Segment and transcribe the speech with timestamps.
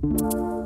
[0.00, 0.64] Hello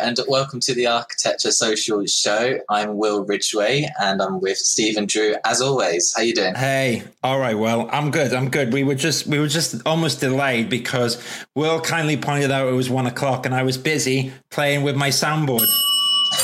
[0.00, 2.60] and welcome to the Architecture Social Show.
[2.68, 6.14] I'm Will Ridgway and I'm with Stephen Drew as always.
[6.16, 6.54] How you doing?
[6.54, 7.58] Hey, all right.
[7.58, 8.32] Well, I'm good.
[8.32, 8.72] I'm good.
[8.72, 11.20] We were just we were just almost delayed because
[11.56, 15.08] Will kindly pointed out it was one o'clock and I was busy playing with my
[15.08, 15.66] soundboard.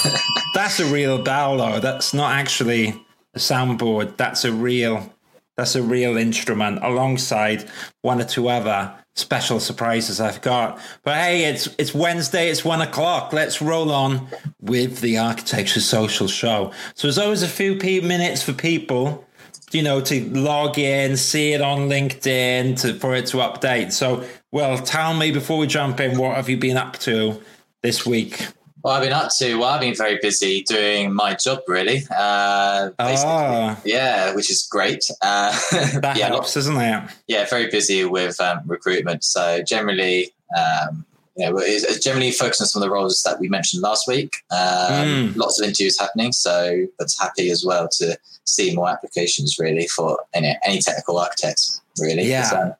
[0.55, 1.79] That's a real bell, though.
[1.79, 2.89] That's not actually
[3.34, 4.16] a soundboard.
[4.16, 5.14] That's a real
[5.57, 7.68] that's a real instrument alongside
[8.03, 10.81] one or two other special surprises I've got.
[11.03, 13.32] But hey, it's it's Wednesday, it's one o'clock.
[13.32, 14.26] Let's roll on
[14.61, 16.72] with the Architecture Social Show.
[16.95, 19.25] So there's always a few minutes for people,
[19.71, 23.93] you know, to log in, see it on LinkedIn, to for it to update.
[23.93, 27.40] So, well, tell me before we jump in, what have you been up to
[27.82, 28.48] this week?
[28.85, 32.03] Well, I've been up to, well, I've been very busy doing my job, really.
[32.11, 33.81] Uh, ah.
[33.83, 35.03] Yeah, which is great.
[35.23, 35.59] Uh,
[36.01, 37.11] that yeah, helps, isn't it?
[37.27, 39.25] Yeah, very busy with um, recruitment.
[39.25, 43.49] So generally, um, you know, it's generally focused on some of the roles that we
[43.49, 44.35] mentioned last week.
[44.51, 45.37] Um, mm.
[45.37, 50.19] Lots of interviews happening, so but happy as well to see more applications really for
[50.35, 51.81] any, any technical architects.
[51.98, 52.51] Really, yeah.
[52.51, 52.75] Um,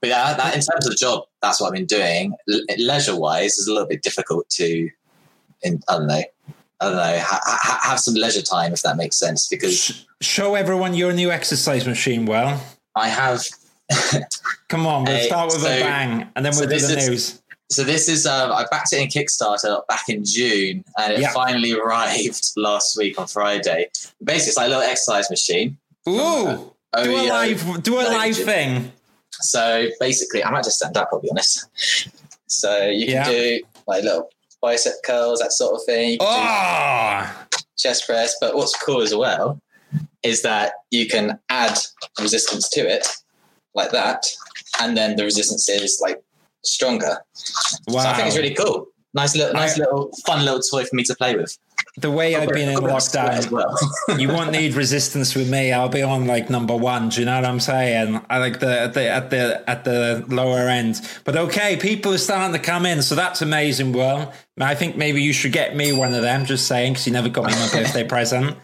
[0.00, 2.34] but yeah, that, in terms of job, that's what I've been doing.
[2.78, 4.90] leisure wise, is a little bit difficult to
[5.62, 6.22] in, I don't know.
[6.78, 9.48] I don't know, ha- ha- have some leisure time if that makes sense.
[9.48, 12.26] Because show everyone your new exercise machine.
[12.26, 12.62] Well,
[12.94, 13.44] I have.
[14.68, 17.08] Come on, we'll start with so, a bang, and then we'll so do the is,
[17.08, 17.42] news.
[17.70, 21.72] So this is uh, I backed it in Kickstarter back in June, and it finally
[21.80, 23.86] arrived last week on Friday.
[24.22, 25.78] Basically, it's like a little exercise machine.
[26.08, 28.92] Ooh, uh, do a live, do a live thing.
[29.30, 31.08] So basically, I might just stand up.
[31.12, 31.68] I'll be honest.
[32.46, 33.30] So you can yeah.
[33.30, 34.30] do like little
[34.62, 36.18] bicep curls, that sort of thing.
[36.20, 37.46] Oh!
[37.76, 38.34] Chest press.
[38.40, 39.60] But what's cool as well
[40.22, 41.78] is that you can add
[42.20, 43.06] resistance to it
[43.74, 44.24] like that,
[44.80, 46.22] and then the resistance is like
[46.64, 47.18] stronger.
[47.88, 48.02] Wow.
[48.02, 48.86] So I think it's really cool.
[49.14, 51.56] Nice little, nice I, little, fun little toy for me to play with
[51.98, 53.78] the way I've been in lockdown, well.
[54.18, 55.72] you won't need resistance with me.
[55.72, 57.08] I'll be on like number one.
[57.08, 58.20] Do you know what I'm saying?
[58.28, 61.00] I like the at the at the at the lower end.
[61.24, 63.94] But okay, people are starting to come in, so that's amazing.
[63.94, 66.44] Well, I think maybe you should get me one of them.
[66.44, 68.56] Just saying, because you never got me my birthday present.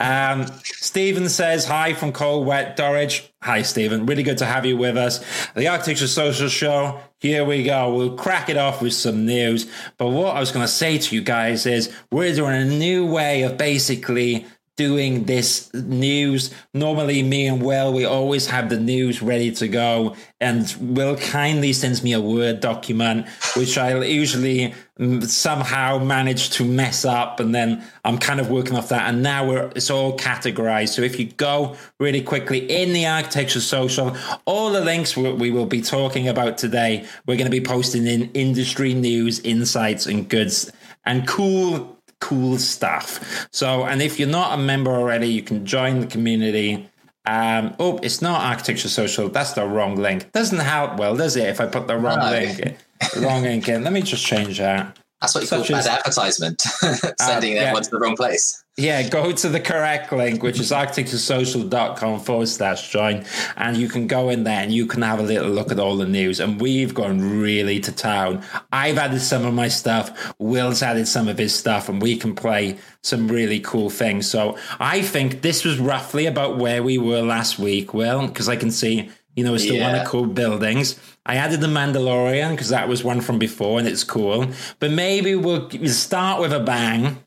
[0.00, 3.28] Um, Stephen says hi from Cold Wet Dorridge.
[3.42, 4.06] Hi, Stephen.
[4.06, 5.24] Really good to have you with us.
[5.54, 7.00] The Architecture Social Show.
[7.20, 7.92] Here we go.
[7.92, 9.66] We'll crack it off with some news.
[9.96, 13.06] But what I was going to say to you guys is we're doing a new
[13.06, 14.46] way of basically
[14.78, 16.54] doing this news.
[16.72, 20.14] Normally, me and Will, we always have the news ready to go.
[20.40, 26.64] And Will kindly sends me a Word document, which I usually mm, somehow manage to
[26.64, 27.40] mess up.
[27.40, 29.08] And then I'm kind of working off that.
[29.08, 30.90] And now we're, it's all categorized.
[30.90, 35.66] So if you go really quickly in the Architecture Social, all the links we will
[35.66, 40.70] be talking about today, we're going to be posting in industry news, insights, and goods
[41.04, 43.48] and cool cool stuff.
[43.52, 46.88] So, and if you're not a member already, you can join the community.
[47.26, 49.28] Um, oh, it's not Architecture Social.
[49.28, 50.32] That's the wrong link.
[50.32, 51.48] Doesn't help well, does it?
[51.48, 52.30] If I put the wrong no.
[52.30, 52.78] link,
[53.18, 53.84] wrong link in.
[53.84, 54.98] Let me just change that.
[55.20, 56.60] That's what you Such call bad advertisement,
[57.20, 57.60] sending uh, yeah.
[57.62, 58.64] everyone to the wrong place.
[58.78, 63.24] Yeah, go to the correct link, which is architecturesocial.com forward slash join.
[63.56, 65.96] And you can go in there and you can have a little look at all
[65.96, 66.38] the news.
[66.38, 68.44] And we've gone really to town.
[68.70, 70.32] I've added some of my stuff.
[70.38, 74.30] Will's added some of his stuff, and we can play some really cool things.
[74.30, 78.54] So I think this was roughly about where we were last week, Will, because I
[78.54, 79.90] can see, you know, it's still yeah.
[79.90, 81.00] one of cool buildings.
[81.26, 84.46] I added the Mandalorian because that was one from before and it's cool.
[84.78, 87.18] But maybe we'll start with a bang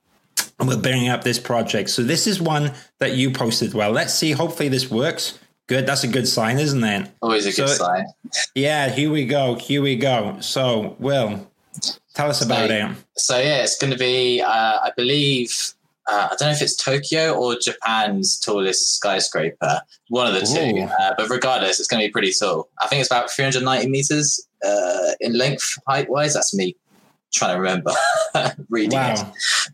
[0.61, 1.89] and we're bring up this project.
[1.89, 3.73] So this is one that you posted.
[3.73, 4.31] Well, let's see.
[4.31, 5.39] Hopefully this works.
[5.67, 5.87] Good.
[5.87, 7.09] That's a good sign, isn't it?
[7.21, 8.05] Always a good sign.
[8.53, 8.89] Yeah.
[8.89, 9.55] Here we go.
[9.55, 10.37] Here we go.
[10.39, 11.49] So, Will,
[12.13, 12.95] tell us about so, it.
[13.17, 14.49] So yeah, it's going to be, uh,
[14.83, 15.51] I believe,
[16.07, 20.81] uh, I don't know if it's Tokyo or Japan's tallest skyscraper, one of the two.
[20.81, 22.69] Uh, but regardless, it's going to be pretty tall.
[22.79, 26.35] I think it's about 390 meters uh, in length, height wise.
[26.35, 26.75] That's me
[27.31, 27.91] trying to remember
[28.69, 29.13] reading wow.
[29.13, 29.25] it.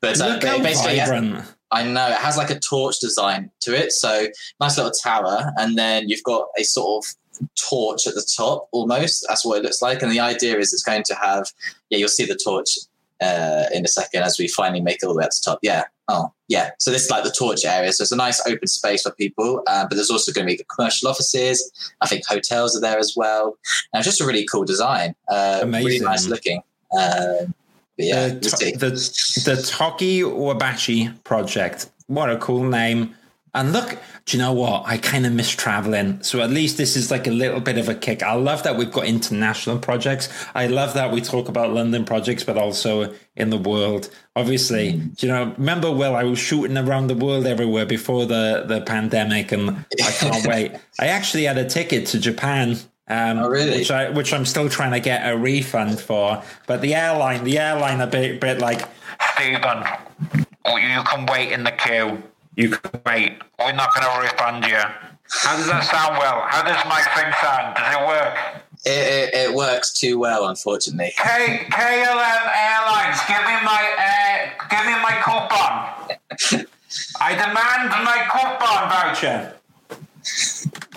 [0.02, 3.92] But uh, basically, has, I know it has like a torch design to it.
[3.92, 4.28] So
[4.60, 7.16] nice little tower, and then you've got a sort of
[7.56, 9.26] torch at the top almost.
[9.28, 10.02] That's what it looks like.
[10.02, 11.48] And the idea is it's going to have,
[11.90, 12.78] yeah, you'll see the torch
[13.22, 15.52] uh, in a second as we finally make it all the way up to the
[15.52, 15.60] top.
[15.62, 15.84] Yeah.
[16.08, 16.72] Oh, yeah.
[16.80, 17.92] So this is like the torch area.
[17.92, 20.58] So it's a nice open space for people, uh, but there's also going to be
[20.58, 21.72] the commercial offices.
[22.02, 23.58] I think hotels are there as well.
[23.92, 25.16] And it's just a really cool design.
[25.30, 25.86] Uh, Amazing.
[25.86, 26.62] Really nice looking.
[26.92, 27.54] Um,
[27.98, 31.90] yeah, the, the, the Tokiwabashi project.
[32.08, 33.16] What a cool name.
[33.54, 34.84] And look, do you know what?
[34.86, 36.22] I kind of miss traveling.
[36.22, 38.22] So at least this is like a little bit of a kick.
[38.22, 40.30] I love that we've got international projects.
[40.54, 44.12] I love that we talk about London projects, but also in the world.
[44.36, 45.24] Obviously, mm.
[45.24, 49.52] you know, remember, Will, I was shooting around the world everywhere before the, the pandemic,
[49.52, 49.72] and
[50.04, 50.74] I can't wait.
[51.00, 52.78] I actually had a ticket to Japan
[53.10, 53.80] um, oh, really?
[53.80, 56.44] Which, I, which I'm still trying to get a refund for.
[56.66, 58.82] But the airline, the airline, a bit, bit like,
[59.34, 59.84] Stephen,
[60.66, 62.22] oh, you can wait in the queue.
[62.56, 63.42] You can wait.
[63.60, 64.82] We're not going to refund you.
[65.30, 66.46] How does that sound, Well?
[66.48, 67.76] How does my thing sound?
[67.76, 68.64] Does it work?
[68.86, 71.14] It, it, it works too well, unfortunately.
[71.18, 76.68] K, KLM Airlines, give me my uh, give me my coupon.
[77.20, 79.54] I demand my coupon voucher.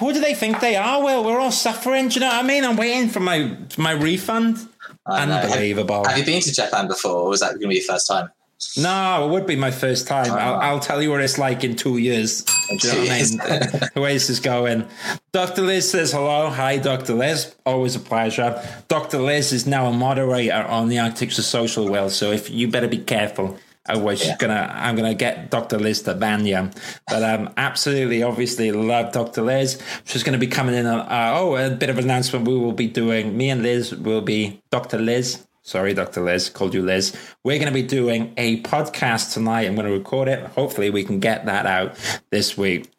[0.00, 1.02] Who do they think they are?
[1.02, 2.08] Well, we're all suffering.
[2.08, 2.64] Do you know what I mean?
[2.64, 4.66] I'm waiting for my for my refund.
[5.06, 6.04] Unbelievable.
[6.04, 8.06] Have, have, you been to Japan before, or was that going to be your first
[8.06, 8.30] time?
[8.78, 10.32] No, it would be my first time.
[10.32, 10.60] I'll, ah.
[10.60, 12.44] I'll, tell you what it's like in two years.
[12.78, 13.40] Two you know years.
[13.40, 13.60] I mean?
[13.94, 14.86] the way this is going.
[15.32, 15.62] Dr.
[15.62, 16.48] Liz says hello.
[16.48, 17.14] Hi, Dr.
[17.14, 17.54] Liz.
[17.66, 18.62] Always a pleasure.
[18.88, 19.18] Dr.
[19.18, 22.98] Liz is now a moderator on the Arctic Social Well, so if you better be
[22.98, 23.58] careful.
[23.90, 24.36] I was yeah.
[24.38, 25.78] gonna, I'm gonna get Dr.
[25.78, 26.70] Liz to ban you,
[27.08, 29.42] but um, absolutely, obviously, love Dr.
[29.42, 29.80] Liz.
[30.04, 30.86] She's gonna be coming in.
[30.86, 32.46] Uh, oh, a bit of an announcement.
[32.46, 33.36] We will be doing.
[33.36, 34.98] Me and Liz will be Dr.
[34.98, 36.22] Liz Sorry, Dr.
[36.22, 37.14] Liz, called you Liz.
[37.44, 39.66] We're going to be doing a podcast tonight.
[39.66, 40.44] I'm going to record it.
[40.46, 41.96] Hopefully, we can get that out
[42.30, 42.90] this week.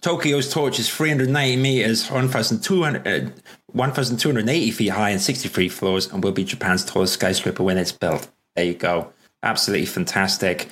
[0.00, 3.30] Tokyo's torch is 390 meters, 1,200, uh,
[3.66, 8.28] 1,280 feet high, and 63 floors, and will be Japan's tallest skyscraper when it's built.
[8.56, 9.12] There you go.
[9.44, 10.68] Absolutely fantastic.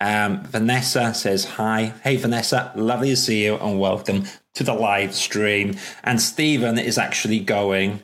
[0.00, 1.94] Um, Vanessa says hi.
[2.02, 4.24] Hey, Vanessa, lovely to see you, and welcome
[4.54, 5.76] to the live stream.
[6.02, 8.02] And Stephen is actually going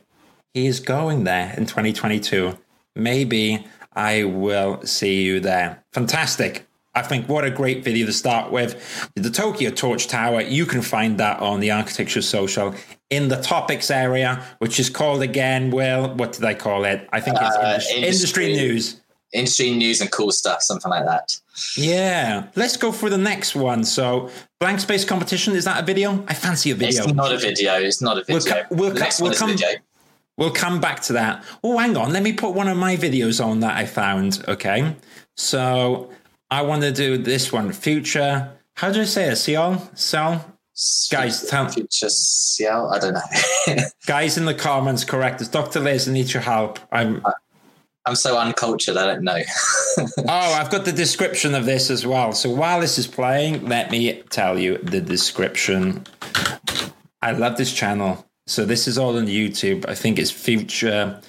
[0.54, 2.58] he is going there in 2022.
[2.94, 5.82] Maybe I will see you there.
[5.92, 6.66] Fantastic.
[6.94, 9.10] I think what a great video to start with.
[9.16, 12.74] The Tokyo Torch Tower, you can find that on the Architecture Social
[13.08, 17.08] in the topics area, which is called again, well, what did I call it?
[17.10, 19.01] I think it's uh, industry, industry, news.
[19.32, 21.38] Industry news and cool stuff, something like that.
[21.76, 22.48] Yeah.
[22.54, 23.84] Let's go for the next one.
[23.84, 24.30] So,
[24.60, 26.24] blank space competition, is that a video?
[26.28, 27.04] I fancy a video.
[27.04, 27.74] It's not a video.
[27.74, 28.66] It's not a video.
[28.70, 29.56] We'll, we'll, we'll come.
[30.38, 31.44] We'll come back to that.
[31.62, 32.12] Oh, hang on.
[32.12, 34.44] Let me put one of my videos on that I found.
[34.48, 34.96] Okay.
[35.36, 36.10] So
[36.50, 37.72] I want to do this one.
[37.72, 38.50] Future.
[38.76, 39.36] How do I say it?
[39.36, 39.76] Seoul?
[39.94, 40.40] Seoul?
[41.10, 42.88] Guys, tell Future Seoul?
[42.92, 43.84] I don't know.
[44.06, 45.48] guys in the comments, correct us.
[45.48, 45.80] Dr.
[45.80, 46.78] Liz, I need your help.
[46.90, 47.24] I'm.
[47.24, 47.32] Uh,
[48.04, 49.40] I'm so uncultured, I don't know.
[49.98, 52.32] oh, I've got the description of this as well.
[52.32, 56.04] So while this is playing, let me tell you the description.
[57.20, 58.26] I love this channel.
[58.46, 59.88] So this is all on YouTube.
[59.88, 61.20] I think it's future.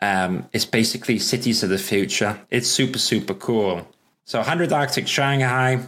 [0.00, 2.40] Um, it's basically cities of the future.
[2.50, 3.86] It's super super cool.
[4.24, 5.80] So 100 Arctic Shanghai.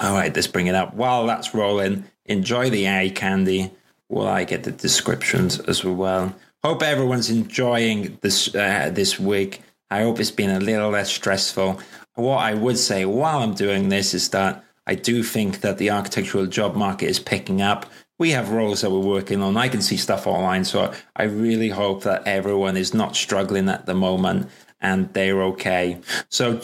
[0.00, 0.94] All right, let's bring it up.
[0.94, 3.70] While that's rolling, enjoy the eye candy
[4.08, 6.34] while I get the descriptions as well.
[6.64, 9.62] Hope everyone's enjoying this uh, this week.
[9.90, 11.80] I hope it's been a little less stressful.
[12.14, 15.90] What I would say while I'm doing this is that I do think that the
[15.90, 17.86] architectural job market is picking up
[18.22, 19.56] we have roles that we're working on.
[19.56, 20.64] I can see stuff online.
[20.64, 24.48] So I really hope that everyone is not struggling at the moment
[24.80, 26.00] and they're okay.
[26.28, 26.60] So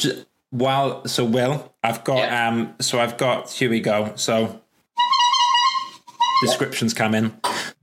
[0.50, 2.48] while, so Will, I've got, yeah.
[2.48, 4.12] um, so I've got, here we go.
[4.14, 4.60] So
[6.42, 7.34] descriptions come in.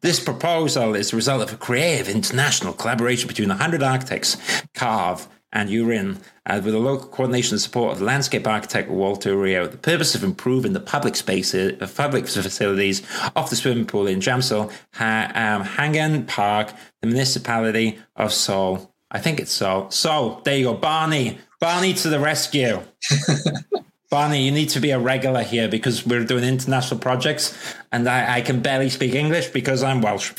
[0.06, 4.38] This proposal is the result of a creative international collaboration between 100 architects,
[4.76, 9.36] Carve, and Urin, uh, with the local coordination and support of the landscape architect Walter
[9.36, 9.64] Rio.
[9.64, 13.02] With the purpose of improving the public spaces, uh, public facilities
[13.36, 16.72] of the swimming pool in Jamsil, ha, um, Hangang Park,
[17.02, 18.94] the municipality of Seoul.
[19.10, 19.90] I think it's Seoul.
[19.90, 20.76] Seoul, there you go.
[20.76, 22.84] Barney, Barney to the rescue.
[24.10, 28.38] Barney, you need to be a regular here because we're doing international projects and I,
[28.38, 30.34] I can barely speak English because I'm Welsh.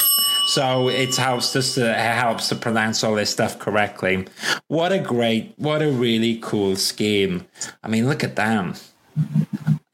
[0.48, 4.26] So it helps just to, it helps to pronounce all this stuff correctly.
[4.68, 7.46] What a great, what a really cool scheme.
[7.82, 8.74] I mean, look at them.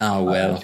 [0.00, 0.62] Oh well.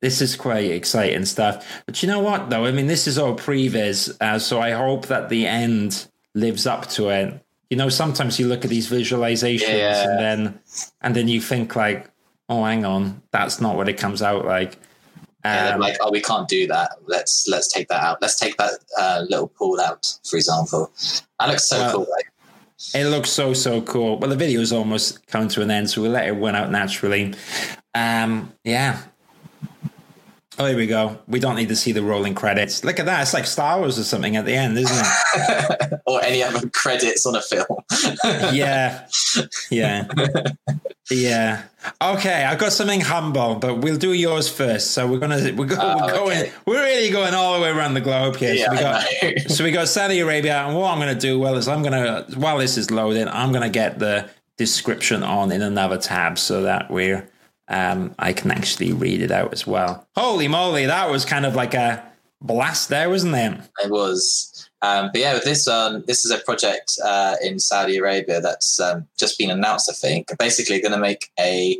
[0.00, 1.82] This is quite exciting stuff.
[1.86, 2.64] But you know what though?
[2.64, 6.88] I mean, this is all previs, uh, so I hope that the end lives up
[6.90, 7.40] to it.
[7.70, 10.08] You know, sometimes you look at these visualizations yeah.
[10.08, 10.60] and then
[11.02, 12.08] and then you think like,
[12.52, 14.78] oh, hang on, that's not what it comes out like.
[15.44, 16.92] Um, like, oh, we can't do that.
[17.06, 18.18] Let's let's take that out.
[18.20, 20.92] Let's take that uh, little pool out, for example.
[21.40, 22.06] That looks so well, cool.
[22.14, 22.24] Right?
[22.94, 24.18] It looks so so cool.
[24.18, 26.70] Well, the video is almost come to an end, so we'll let it run out
[26.70, 27.34] naturally.
[27.94, 29.02] Um, yeah.
[30.58, 31.18] Oh, here we go.
[31.26, 32.84] We don't need to see the rolling credits.
[32.84, 33.22] Look at that.
[33.22, 36.00] It's like Star Wars or something at the end, isn't it?
[36.06, 38.54] or any other credits on a film.
[38.54, 39.06] yeah.
[39.70, 40.06] Yeah.
[41.10, 41.64] Yeah.
[42.00, 44.92] Okay, I've got something humble, but we'll do yours first.
[44.92, 46.52] So we're gonna we're, go, oh, we're going okay.
[46.64, 48.54] we're really going all the way around the globe here.
[48.54, 51.56] Yeah, so we got so we got Saudi Arabia, and what I'm gonna do well
[51.56, 55.98] is I'm gonna while this is loading, I'm gonna get the description on in another
[55.98, 57.28] tab so that we're
[57.68, 60.06] um I can actually read it out as well.
[60.14, 63.60] Holy moly, that was kind of like a blast there, wasn't it?
[63.84, 64.50] It was.
[64.82, 68.80] Um, but yeah, with this um, this is a project uh, in Saudi Arabia that's
[68.80, 69.88] um, just been announced.
[69.88, 71.78] I think basically going to make a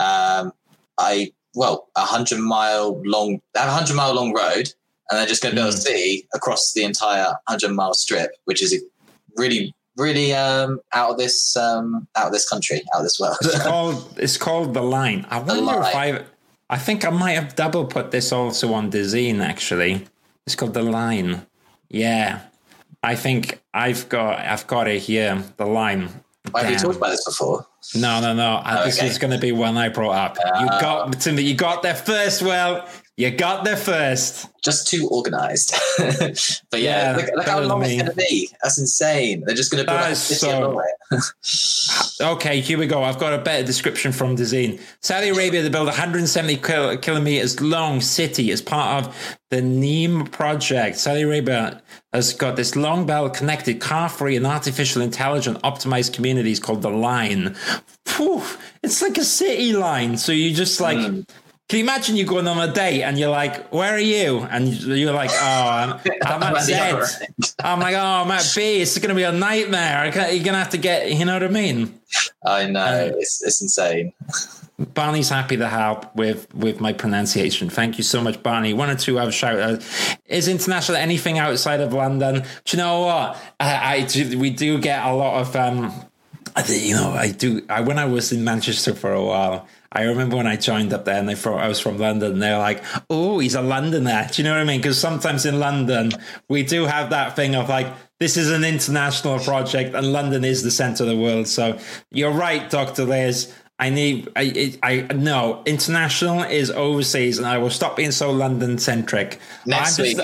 [0.00, 0.52] um,
[1.00, 4.74] a well a hundred mile long a hundred mile long road,
[5.08, 5.78] and they're just going to build mm.
[5.78, 8.84] a city across the entire hundred mile strip, which is
[9.36, 13.36] really really um, out of this um, out of this country, out of this world.
[13.40, 15.26] it's called it's called the line.
[15.30, 15.78] I wonder line.
[15.78, 16.24] if I
[16.68, 20.06] I think I might have double put this also on Dezeen actually.
[20.44, 21.46] It's called the line.
[21.92, 22.40] Yeah,
[23.02, 25.42] I think I've got I've got it here.
[25.58, 26.08] The line.
[26.50, 27.66] Why Have you talked about this before?
[27.94, 28.62] No, no, no.
[28.64, 29.06] Oh, this okay.
[29.06, 30.38] is going to be one I brought up.
[30.44, 31.42] Uh, you got Timmy.
[31.42, 32.42] You got there first.
[32.42, 32.88] Well,
[33.22, 34.48] you got there first.
[34.62, 35.74] Just too organized.
[35.98, 38.50] but yeah, yeah look, look how long it's going to be.
[38.62, 39.44] That's insane.
[39.46, 40.82] They're just going to build a city so...
[42.32, 43.04] okay, here we go.
[43.04, 44.80] I've got a better description from Dezeen.
[45.02, 50.30] Saudi Arabia, they build a 170 kil- kilometers long city as part of the NEOM
[50.32, 50.96] project.
[50.96, 51.80] Saudi Arabia
[52.12, 56.90] has got this long belt connected, car free, and artificial intelligent optimized communities called the
[56.90, 57.54] Line.
[58.16, 58.42] Whew,
[58.82, 60.16] it's like a city line.
[60.16, 60.98] So you just like.
[60.98, 61.24] Mm
[61.72, 64.68] can you imagine you going on a date and you're like, "Where are you?" And
[64.68, 66.74] you're like, "Oh, I'm, I'm at Z."
[67.64, 70.04] I'm like, "Oh, I'm at B." It's going to be a nightmare.
[70.04, 71.98] You're going to have to get, you know what I mean?
[72.44, 74.12] I know um, it's it's insane.
[74.92, 77.70] Barney's happy to help with with my pronunciation.
[77.70, 78.74] Thank you so much, Barney.
[78.74, 80.16] One or two other shout outs.
[80.26, 82.42] Is international anything outside of London?
[82.66, 83.38] Do you know what?
[83.58, 85.90] I, I do, we do get a lot of um,
[86.68, 87.64] you know, I do.
[87.70, 91.04] I when I was in Manchester for a while, I remember when I joined up
[91.04, 92.32] there and they thought I was from London.
[92.32, 94.80] And they're like, "Oh, he's a Londoner." Do you know what I mean?
[94.80, 96.12] Because sometimes in London
[96.48, 100.62] we do have that thing of like, this is an international project, and London is
[100.62, 101.48] the center of the world.
[101.48, 101.78] So
[102.10, 103.52] you're right, Doctor Liz.
[103.78, 108.78] I need, I, I, no, international is overseas, and I will stop being so London
[108.78, 109.40] centric.
[109.66, 110.18] Next week,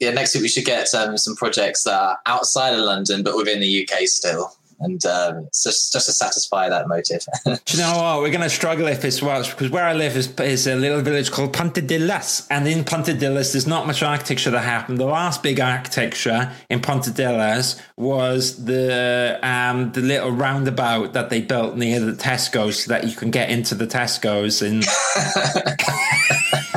[0.00, 3.36] yeah, next week we should get um, some projects that are outside of London but
[3.36, 7.24] within the UK still and um, just just to satisfy that motive.
[7.44, 8.20] Do you know what?
[8.20, 11.00] We're going to struggle if it's Welsh because where I live is, is a little
[11.00, 14.98] village called Pontarddulais, and in Pontarddulais there's not much architecture that happened.
[14.98, 21.76] The last big architecture in Pontarddulais was the um, the little roundabout that they built
[21.76, 24.84] near the Tesco's so that you can get into the Tesco's and.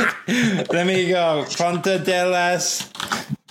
[0.28, 1.44] Let me go.
[1.48, 2.86] Pontarddulais.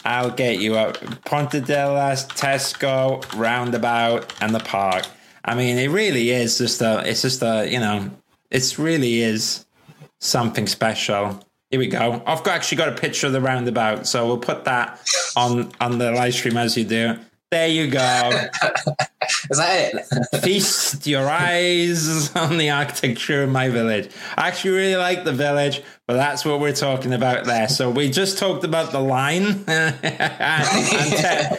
[0.05, 0.97] I'll get you up.
[1.25, 5.05] Pontarddulais, Tesco, Roundabout, and the park.
[5.45, 8.09] I mean, it really is just a, it's just a, you know,
[8.51, 9.65] it really is
[10.19, 11.43] something special.
[11.69, 12.21] Here we go.
[12.25, 14.99] I've got, actually got a picture of the roundabout, so we'll put that
[15.35, 17.19] on on the live stream as you do.
[17.51, 18.29] There you go.
[19.49, 20.41] Is that it?
[20.41, 24.11] Feast your eyes on the architecture of my village.
[24.37, 27.69] I actually really like the village, but that's what we're talking about there.
[27.69, 30.07] So we just talked about the line and, te-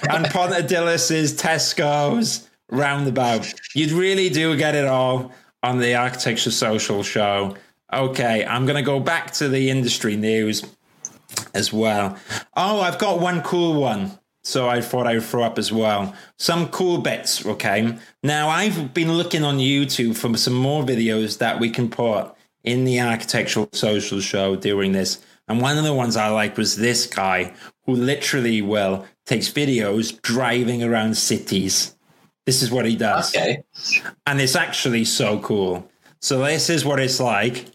[0.08, 3.54] and Pontarddulais' Tesco's roundabout.
[3.76, 5.30] You really do get it all
[5.62, 7.56] on the Architecture Social show.
[7.92, 10.64] Okay, I'm going to go back to the industry news
[11.54, 12.16] as well.
[12.56, 14.18] Oh, I've got one cool one.
[14.42, 16.12] So I thought I'd throw up as well.
[16.38, 17.96] Some cool bits, okay?
[18.24, 22.84] Now, I've been looking on YouTube for some more videos that we can put in
[22.84, 25.24] the Architectural Social Show during this.
[25.48, 30.20] And one of the ones I like was this guy who literally well, takes videos
[30.22, 31.96] driving around cities.
[32.46, 33.34] This is what he does.
[33.34, 33.62] Okay.
[34.26, 35.90] And it's actually so cool.
[36.20, 37.66] So this is what it's like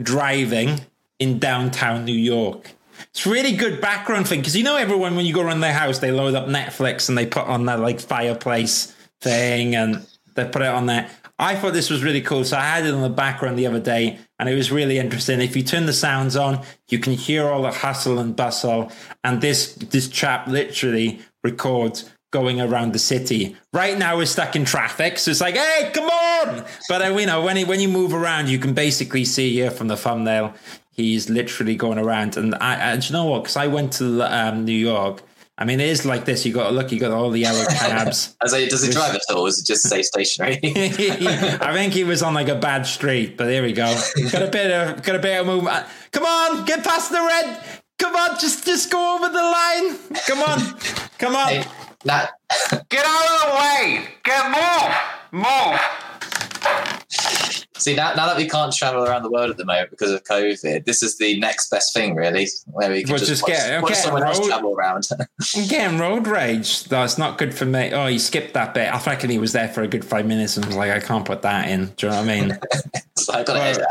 [0.00, 0.80] driving
[1.18, 2.72] in downtown New York.
[3.10, 5.98] It's really good background thing because you know everyone when you go around their house
[5.98, 10.62] they load up Netflix and they put on that like fireplace thing and they put
[10.62, 11.10] it on there.
[11.38, 13.80] I thought this was really cool, so I had it on the background the other
[13.80, 15.40] day, and it was really interesting.
[15.40, 18.92] If you turn the sounds on, you can hear all the hustle and bustle,
[19.24, 23.56] and this this chap literally records going around the city.
[23.72, 26.64] Right now, we're stuck in traffic, so it's like, hey, come on!
[26.88, 29.88] But uh, you know, when when you move around, you can basically see here from
[29.88, 30.54] the thumbnail
[30.94, 32.36] he's literally going around.
[32.36, 33.42] And I, and you know what?
[33.42, 35.22] Because I went to um, New York.
[35.56, 36.44] I mean, it is like this.
[36.44, 36.90] You got to look.
[36.90, 38.36] You got all the yellow cabs.
[38.42, 39.42] As does he drive at all?
[39.42, 40.58] Or is it just say stationary?
[40.64, 43.94] I think he was on like a bad street, but there we go.
[44.32, 45.86] Got a bit of got a bit of movement.
[46.10, 47.80] Come on, get past the red.
[47.98, 49.96] Come on, just just go over the line.
[50.26, 50.78] Come on,
[51.18, 51.48] come on.
[51.48, 51.64] Hey,
[52.04, 52.32] that.
[52.88, 54.08] get out of the way.
[54.24, 55.80] Get move, move.
[57.84, 60.24] See now, now that we can't travel around the world at the moment because of
[60.24, 63.50] COVID, this is the next best thing, really, where we can We'll just, just watch,
[63.50, 65.06] get- watch get someone else travel around.
[65.54, 66.84] I'm getting road rage.
[66.84, 67.92] That's not good for me.
[67.92, 68.90] Oh, he skipped that bit.
[68.90, 71.26] I reckon he was there for a good five minutes and was like, I can't
[71.26, 71.92] put that in.
[71.98, 72.58] Do you know what I mean?
[73.18, 73.84] so I got to edit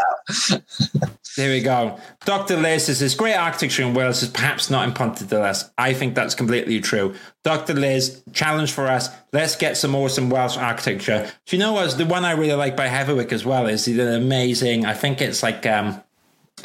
[0.50, 0.64] it
[1.04, 1.10] out.
[1.36, 2.00] There we go.
[2.26, 2.58] Dr.
[2.58, 5.72] Liz says this great architecture in Wales is perhaps not in Pontarddulais.
[5.78, 7.16] I think that's completely true.
[7.44, 7.74] Dr.
[7.74, 9.10] Liz, challenge for us.
[9.32, 11.32] Let's get some awesome Welsh architecture.
[11.46, 11.98] Do you know what?
[11.98, 15.42] The one I really like by Heatherwick as well is the amazing, I think it's
[15.42, 16.04] like um,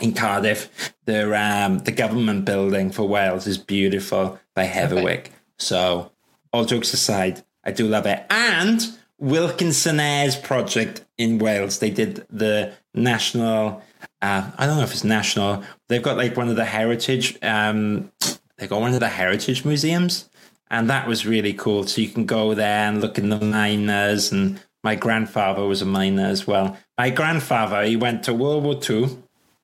[0.00, 5.28] in Cardiff, the um, the government building for Wales is beautiful by Heatherwick.
[5.58, 6.12] So,
[6.52, 8.25] all jokes aside, I do love it.
[8.30, 8.87] And
[9.18, 13.82] Wilkinson Eyre project in Wales, they did the national.
[14.20, 15.62] Uh, I don't know if it's national.
[15.88, 17.38] They've got like one of the heritage.
[17.42, 18.10] Um,
[18.56, 20.28] they got one of the heritage museums,
[20.70, 21.87] and that was really cool.
[21.87, 24.32] So you can go there and look in the miners.
[24.32, 26.76] And my grandfather was a miner as well.
[26.96, 29.22] My grandfather, he went to World War Two.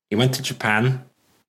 [0.08, 1.04] He went to Japan.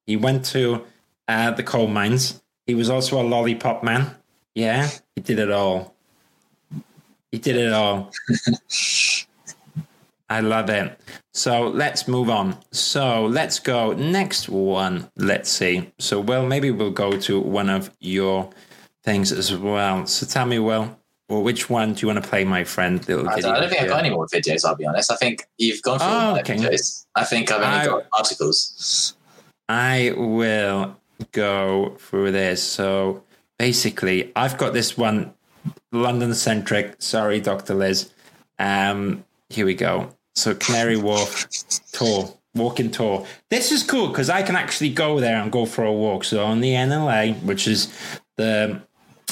[0.07, 0.85] He went to
[1.27, 2.41] uh, the coal mines.
[2.65, 4.15] He was also a lollipop man.
[4.55, 5.93] Yeah, he did it all.
[7.31, 8.11] He did it all.
[10.29, 10.99] I love it.
[11.33, 12.57] So let's move on.
[12.71, 15.09] So let's go next one.
[15.15, 15.91] Let's see.
[15.99, 18.49] So well, maybe we'll go to one of your
[19.03, 20.07] things as well.
[20.07, 20.97] So tell me, well,
[21.29, 23.07] well, which one do you want to play, my friend?
[23.07, 24.65] Little I don't, I don't think I've got any more videos.
[24.65, 25.11] I'll be honest.
[25.11, 26.55] I think you've gone through all Oh, okay.
[26.55, 27.05] videos.
[27.15, 29.15] I think I've only I- got articles.
[29.69, 30.95] I will
[31.31, 32.61] go through this.
[32.63, 33.23] So
[33.57, 35.33] basically, I've got this one
[35.91, 36.95] London centric.
[36.99, 37.73] Sorry, Dr.
[37.73, 38.11] Liz.
[38.59, 40.14] Um, here we go.
[40.35, 41.47] So Canary Wharf
[41.91, 43.25] tour, walking tour.
[43.49, 46.23] This is cool because I can actually go there and go for a walk.
[46.23, 47.93] So on the NLA, which is
[48.37, 48.81] the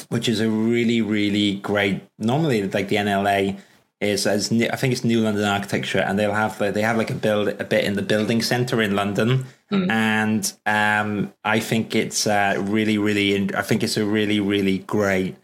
[0.10, 2.02] which is a really really great.
[2.18, 3.60] Normally, like the NLA
[4.00, 7.10] is as I think it's New London Architecture, and they'll have like, they have like
[7.10, 9.46] a build a bit in the building center in London,
[9.90, 13.54] and um, I think it's uh, really really.
[13.56, 15.36] I think it's a really really great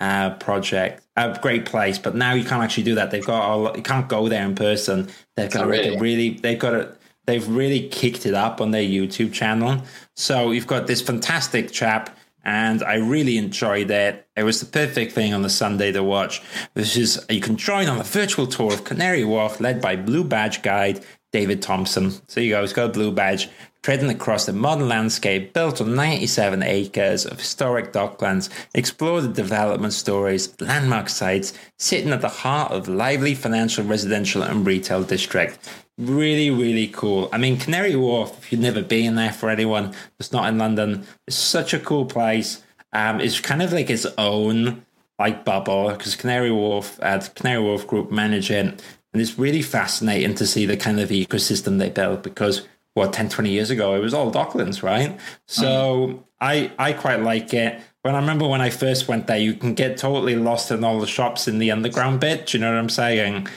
[0.00, 1.98] uh, project, a great place.
[1.98, 3.10] But now you can't actually do that.
[3.10, 5.08] They've got all, you can't go there in person.
[5.36, 5.98] They've got Oh, really?
[5.98, 6.30] really.
[6.30, 6.96] They've got to.
[7.26, 9.82] They've really kicked it up on their YouTube channel.
[10.14, 14.26] So you've got this fantastic chap, and I really enjoyed it.
[14.36, 16.42] It was the perfect thing on the Sunday to watch.
[16.74, 20.22] This is you can join on a virtual tour of Canary Wharf, led by Blue
[20.22, 21.02] Badge guide
[21.32, 22.12] David Thompson.
[22.28, 23.48] So you go, it's got a blue badge,
[23.84, 29.92] treading across the modern landscape built on 97 acres of historic docklands, explore the development
[29.92, 35.58] stories, landmark sites, sitting at the heart of lively financial, residential, and retail district.
[35.98, 37.28] Really, really cool.
[37.30, 41.06] I mean, Canary Wharf, if you've never been there for anyone that's not in London,
[41.26, 42.62] it's such a cool place.
[42.94, 44.86] Um, it's kind of like its own
[45.18, 48.82] like bubble because Canary Wharf, uh, Canary Wharf Group manage it.
[49.12, 53.28] And it's really fascinating to see the kind of ecosystem they built because what 10,
[53.28, 55.18] 20 years ago it was all Docklands, right?
[55.46, 57.80] So I I quite like it.
[58.02, 61.00] But I remember when I first went there, you can get totally lost in all
[61.00, 62.46] the shops in the underground bit.
[62.46, 63.48] Do you know what I'm saying?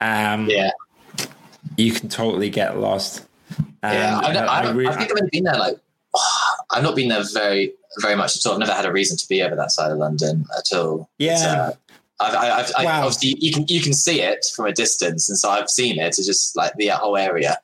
[0.00, 0.70] Um, Yeah,
[1.76, 3.26] You can totally get lost.
[3.82, 4.20] Um, yeah.
[4.22, 5.76] I- I, I I, think I've only been there like
[6.70, 8.54] I've not been there very very much at all.
[8.54, 11.08] I've never had a reason to be over that side of London at all.
[11.18, 11.72] Yeah.
[12.18, 12.98] I've, I- I've, I, Wow.
[13.06, 16.06] obviously you can you can see it from a distance, and so I've seen it.
[16.18, 17.58] It's just like the whole area,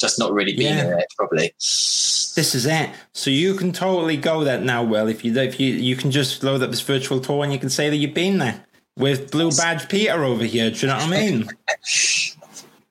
[0.00, 0.92] just not really being Yeah.
[0.92, 1.52] in it properly.
[1.58, 2.90] This is it.
[3.12, 4.82] So you can totally go there now.
[4.82, 7.58] Well, if you if you you can just load up this virtual tour and you
[7.58, 8.64] can say that you've been there
[8.96, 10.70] with Blue Badge Peter over here.
[10.70, 11.48] Do you know what I mean?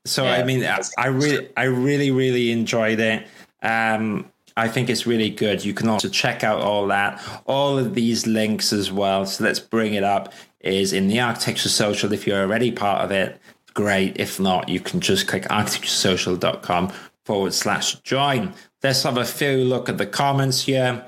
[0.05, 3.27] So I mean, I, I really, I really, really enjoyed it.
[3.61, 5.65] Um, I think it's really good.
[5.65, 9.25] You can also check out all that, all of these links as well.
[9.25, 10.31] So let's bring it up.
[10.59, 12.11] Is in the Architecture Social.
[12.11, 13.39] If you're already part of it,
[13.73, 14.19] great.
[14.19, 16.91] If not, you can just click architecturesocial.com
[17.25, 18.53] forward slash join.
[18.81, 21.05] Let's have a few look at the comments here.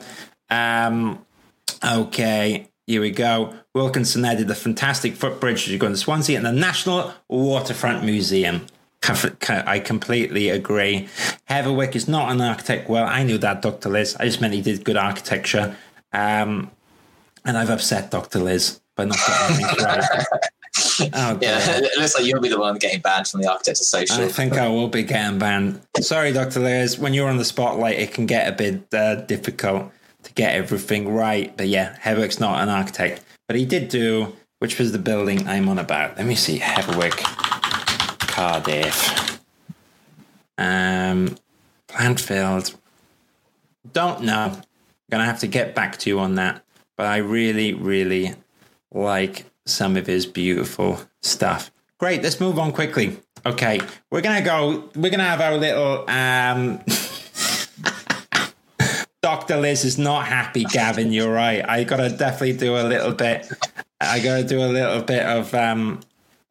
[0.49, 1.25] Um,
[1.83, 3.53] okay, here we go.
[3.73, 8.67] Wilkinson added the fantastic footbridge as you go into Swansea and the National Waterfront Museum.
[9.47, 11.07] I completely agree.
[11.49, 12.89] Heatherwick is not an architect.
[12.89, 13.89] Well, I knew that, Dr.
[13.89, 14.15] Liz.
[14.19, 15.75] I just meant he did good architecture.
[16.11, 16.71] Um,
[17.45, 18.39] and I've upset Dr.
[18.39, 21.11] Liz by not getting things right.
[21.13, 24.23] Oh, Yeah, it looks like you'll be the one getting banned from the Architecture Social.
[24.23, 25.81] I think I will be getting banned.
[26.01, 26.59] Sorry, Dr.
[26.59, 26.99] Liz.
[26.99, 29.91] When you're on the spotlight, it can get a bit uh, difficult
[30.23, 31.55] to get everything right.
[31.55, 33.23] But yeah, Heatherwick's not an architect.
[33.47, 36.17] But he did do, which was the building I'm on about.
[36.17, 36.59] Let me see.
[36.59, 37.17] Heatherwick,
[38.27, 39.39] Cardiff.
[40.57, 41.37] Um,
[41.87, 42.75] Plantfield.
[43.93, 44.59] Don't know.
[45.09, 46.63] Gonna have to get back to you on that.
[46.97, 48.35] But I really, really
[48.91, 51.71] like some of his beautiful stuff.
[51.97, 53.17] Great, let's move on quickly.
[53.45, 54.89] Okay, we're gonna go.
[54.95, 56.09] We're gonna have our little.
[56.09, 56.81] Um,
[59.21, 59.57] Dr.
[59.57, 61.11] Liz is not happy, Gavin.
[61.11, 61.67] You're right.
[61.67, 63.45] I gotta definitely do a little bit.
[63.99, 65.99] I gotta do a little bit of um,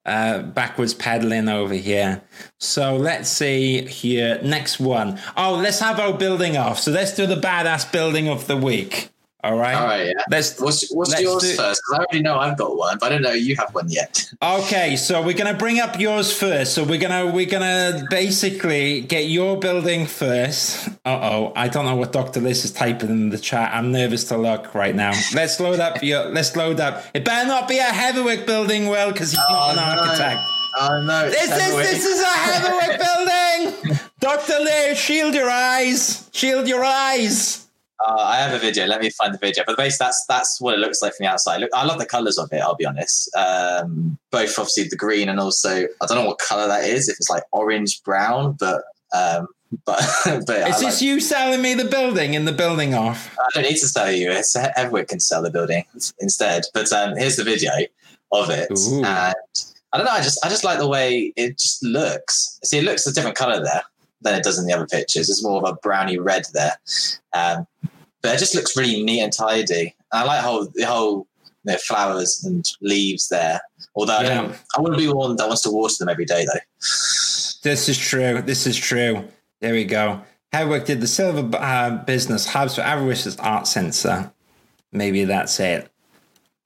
[0.05, 2.22] uh, backwards pedaling over here.
[2.59, 4.40] So let's see here.
[4.42, 5.20] Next one.
[5.37, 6.79] Oh, let's have our building off.
[6.79, 9.11] So let's do the badass building of the week.
[9.44, 9.74] All right.
[9.74, 10.07] All right.
[10.07, 10.22] Yeah.
[10.31, 10.61] Let's.
[10.61, 11.81] What's, what's let's yours do- first?
[11.87, 14.24] Because I already know I've got one, but I don't know you have one yet.
[14.42, 16.74] Okay, so we're gonna bring up yours first.
[16.74, 20.88] So we're gonna we're gonna basically get your building first.
[21.05, 23.72] Uh oh, I don't know what Doctor Liz is typing in the chat.
[23.74, 25.12] I'm nervous to look right now.
[25.35, 26.24] Let's load up your.
[26.27, 27.05] Let's load up.
[27.14, 30.01] It better not be a Heatherwick building, well, because he's not an Oh, no.
[30.03, 30.40] architect.
[30.81, 31.31] Oh no!
[31.31, 32.98] This is this is a Heatherwick
[33.85, 33.98] building.
[34.20, 36.29] Doctor Liz, shield your eyes.
[36.33, 37.67] Shield your eyes.
[38.06, 38.87] Uh, I have a video.
[38.87, 39.64] Let me find the video.
[39.66, 41.61] But basically, that's that's what it looks like from the outside.
[41.61, 42.61] Look, I love the colours of it.
[42.61, 43.34] I'll be honest.
[43.37, 47.08] Um, both obviously the green and also I don't know what colour that is.
[47.08, 48.82] If it's like orange brown, but
[49.12, 49.48] um,
[49.84, 53.37] but but I, Is like, this you selling me the building in the building off?
[53.38, 54.30] I don't need to sell you.
[54.30, 55.84] It's everyone can sell the building
[56.20, 56.64] instead.
[56.72, 57.72] But um, here's the video
[58.32, 58.98] of it, Ooh.
[58.98, 60.12] and I don't know.
[60.12, 62.61] I just I just like the way it just looks.
[62.62, 63.82] See, it looks a different colour there
[64.22, 65.28] than it does in the other pictures.
[65.28, 66.76] It's more of a browny red there,
[67.35, 67.66] um,
[68.22, 69.94] but it just looks really neat and tidy.
[70.12, 71.26] And I like how the whole
[71.64, 73.61] you know, flowers and leaves there.
[73.94, 74.57] Although I, don't, Yeah.
[74.76, 76.61] I wouldn't be one that wants to water them every day though.
[77.62, 78.40] This is true.
[78.42, 79.24] This is true.
[79.61, 80.20] There we go.
[80.52, 84.33] Heatherwick did the silver uh, business hubs for Aberystwyth Art Center.
[84.92, 85.90] Maybe that's it.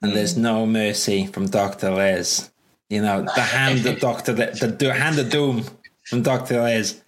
[0.02, 1.90] And there's no mercy from Dr.
[1.90, 2.50] Liz.
[2.88, 4.32] You know, the hand of Dr.
[4.34, 5.64] Liz, the do- hand of doom
[6.04, 6.62] from Dr.
[6.62, 7.01] Liz.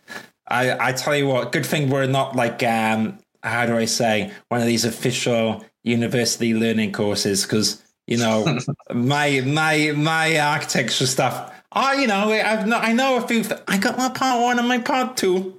[0.49, 4.33] I, I tell you what, good thing we're not like, um, how do I say,
[4.49, 8.59] one of these official university learning courses because, you know,
[8.95, 11.53] my my my architecture stuff.
[11.77, 13.43] Oh, you know, I've not, I know a few.
[13.43, 15.59] Th- I got my part one and my part two,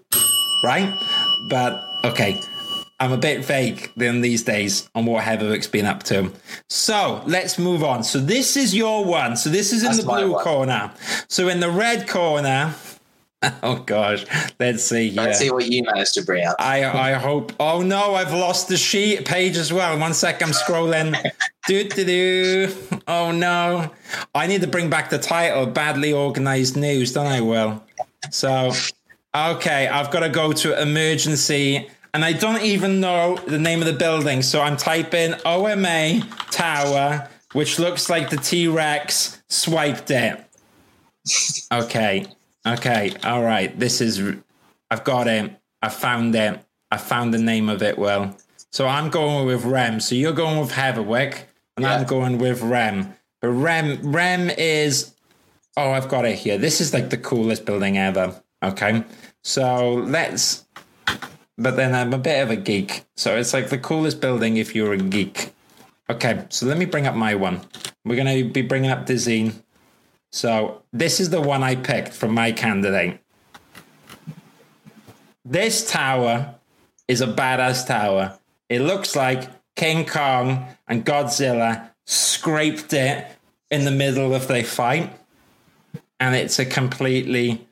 [0.64, 0.94] right?
[1.50, 2.40] But okay,
[3.00, 6.32] I'm a bit vague than these days on what Heatherwick's been up to.
[6.70, 8.04] So let's move on.
[8.04, 9.36] So this is your one.
[9.36, 10.44] So this is in That's the blue one.
[10.44, 10.92] corner.
[11.28, 12.74] So in the red corner.
[13.64, 14.26] Oh gosh,
[14.60, 15.24] let's see here.
[15.24, 16.56] Let's see what you managed to bring up.
[16.60, 17.54] I I hope.
[17.60, 19.98] Oh no, I've lost the sheet page as well.
[19.98, 21.16] One sec, I'm scrolling.
[21.68, 22.76] do do do.
[23.08, 23.92] Oh no,
[24.34, 25.66] I need to bring back the title.
[25.66, 27.42] Badly organized news, don't I?
[27.42, 27.84] Will.
[28.32, 28.72] So,
[29.36, 33.86] okay, I've got to go to emergency, and I don't even know the name of
[33.86, 34.42] the building.
[34.42, 40.44] So I'm typing OMA Tower, which looks like the T Rex swiped it.
[41.72, 42.28] Okay.
[42.66, 43.14] Okay.
[43.24, 43.78] All right.
[43.78, 44.22] This is.
[44.90, 45.52] I've got it.
[45.82, 46.60] I found it.
[46.92, 47.98] I found the name of it.
[47.98, 48.36] Well,
[48.72, 50.00] so I'm going with Rem.
[50.00, 51.44] So you're going with Heatherwick,
[51.78, 53.16] and I'm going with Rem.
[53.42, 55.14] But Rem, Rem is.
[55.78, 56.58] Oh, I've got it here.
[56.58, 58.42] This is like the coolest building ever.
[58.64, 59.04] Okay.
[59.44, 60.66] So let's.
[61.58, 63.06] But then I'm a bit of a geek.
[63.16, 65.54] So it's like the coolest building if you're a geek.
[66.10, 66.46] Okay.
[66.50, 67.62] So let me bring up my one.
[68.04, 69.54] We're going to be bringing up Dezeen.
[70.36, 73.22] So this is the one I picked from my candidate.
[75.46, 76.56] This tower
[77.08, 78.38] is a badass tower.
[78.68, 83.26] It looks like King Kong and Godzilla scraped it
[83.72, 85.18] in the middle of their fight.
[86.20, 87.66] And it's a completely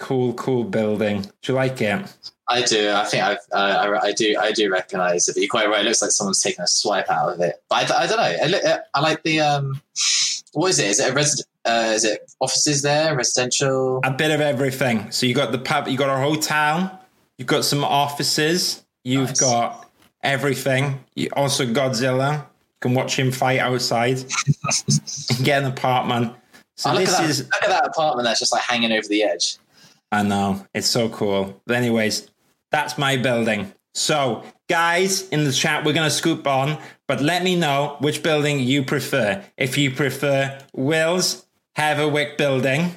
[0.00, 1.22] cool, cool building.
[1.22, 2.04] Do you like it?
[2.48, 2.90] I do.
[2.90, 4.36] I think I've, uh, I, I do.
[4.40, 5.34] I do recognize it.
[5.34, 5.82] But you're quite right.
[5.82, 7.62] It looks like someone's taken a swipe out of it.
[7.70, 8.58] But I, I don't know.
[8.72, 9.38] I, I like the.
[9.38, 9.80] Um,
[10.54, 10.86] what is it?
[10.86, 11.46] Is it a resident?
[11.68, 13.14] Uh, is it offices there?
[13.14, 14.00] Residential?
[14.04, 15.10] A bit of everything.
[15.10, 17.00] So you got the pub, you got a hotel,
[17.36, 19.40] you've got some offices, you've Nice.
[19.40, 19.90] got
[20.22, 21.04] everything.
[21.14, 22.36] You also Godzilla.
[22.38, 24.24] You can watch him fight outside.
[25.42, 26.34] Get an apartment.
[26.76, 28.92] So Oh, look, this at that, is look at that apartment that's just like hanging
[28.92, 29.56] over the edge.
[30.12, 30.64] I know.
[30.74, 31.60] It's so cool.
[31.66, 32.28] But anyways,
[32.70, 33.72] that's my building.
[33.94, 36.78] So, guys, in the chat, we're going to scoop on,
[37.08, 39.42] but let me know which building you prefer.
[39.56, 41.46] If you prefer Will's
[41.78, 42.96] Heatherwick building,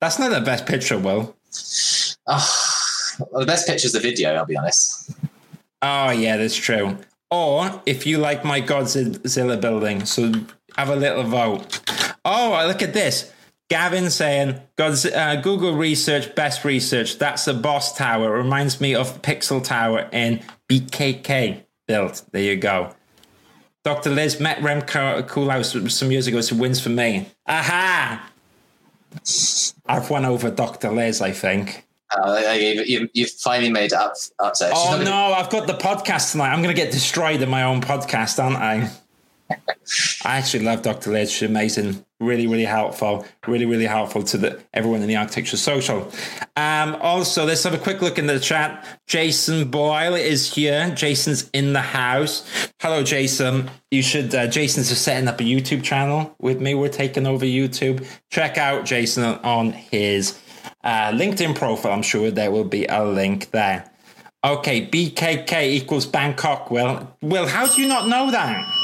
[0.00, 1.36] that's not the best picture, Will.
[2.26, 2.56] Oh,
[3.30, 4.34] well, the best picture is the video.
[4.34, 5.12] I'll be honest.
[5.80, 6.98] Oh, yeah, that's true.
[7.30, 10.32] Or if you like my Godzilla building, so
[10.76, 11.80] have a little vote.
[12.24, 13.32] Oh, look at this.
[13.68, 17.18] Gavin saying, uh, Google research, best research.
[17.18, 18.34] That's the boss tower.
[18.34, 22.24] It reminds me of Pixel Tower in BKK built.
[22.32, 22.92] There you go.
[23.84, 24.10] Dr.
[24.10, 27.28] Liz met Rem Co- Koolhaas some years ago, so wins for me.
[27.46, 28.30] Aha!
[29.86, 30.90] I've won over Dr.
[30.90, 31.86] Liz, I think.
[32.16, 34.76] Uh, you, you, you've finally made it up upset.
[34.76, 36.50] She's Oh gonna- no, I've got the podcast tonight.
[36.52, 38.90] I'm going to get destroyed in my own podcast, aren't I?
[40.24, 41.10] I actually love Dr.
[41.12, 41.30] Liz.
[41.30, 42.04] She's amazing.
[42.20, 43.26] Really, really helpful.
[43.46, 46.12] Really, really helpful to the everyone in the Architecture Social.
[46.54, 48.86] Um, also, let's have a quick look in the chat.
[49.06, 50.90] Jason Boyle is here.
[50.90, 52.46] Jason's in the house.
[52.78, 53.70] Hello, Jason.
[53.90, 54.34] You should.
[54.34, 56.74] Uh, Jason's just setting up a YouTube channel with me.
[56.74, 58.06] We're taking over YouTube.
[58.28, 60.38] Check out Jason on his
[60.84, 61.92] uh, LinkedIn profile.
[61.92, 63.90] I'm sure there will be a link there.
[64.44, 66.70] Okay, BKK equals Bangkok.
[66.70, 68.79] Well, well how do you not know that?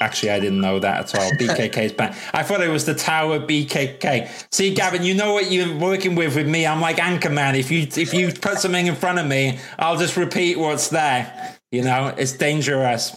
[0.00, 1.30] Actually, I didn't know that at all.
[1.38, 2.14] BKK is bang.
[2.34, 4.46] I thought it was the Tower BKK.
[4.52, 6.66] See, Gavin, you know what you're working with with me.
[6.66, 7.58] I'm like Anchorman.
[7.58, 11.56] If you if you put something in front of me, I'll just repeat what's there.
[11.72, 13.10] You know, it's dangerous.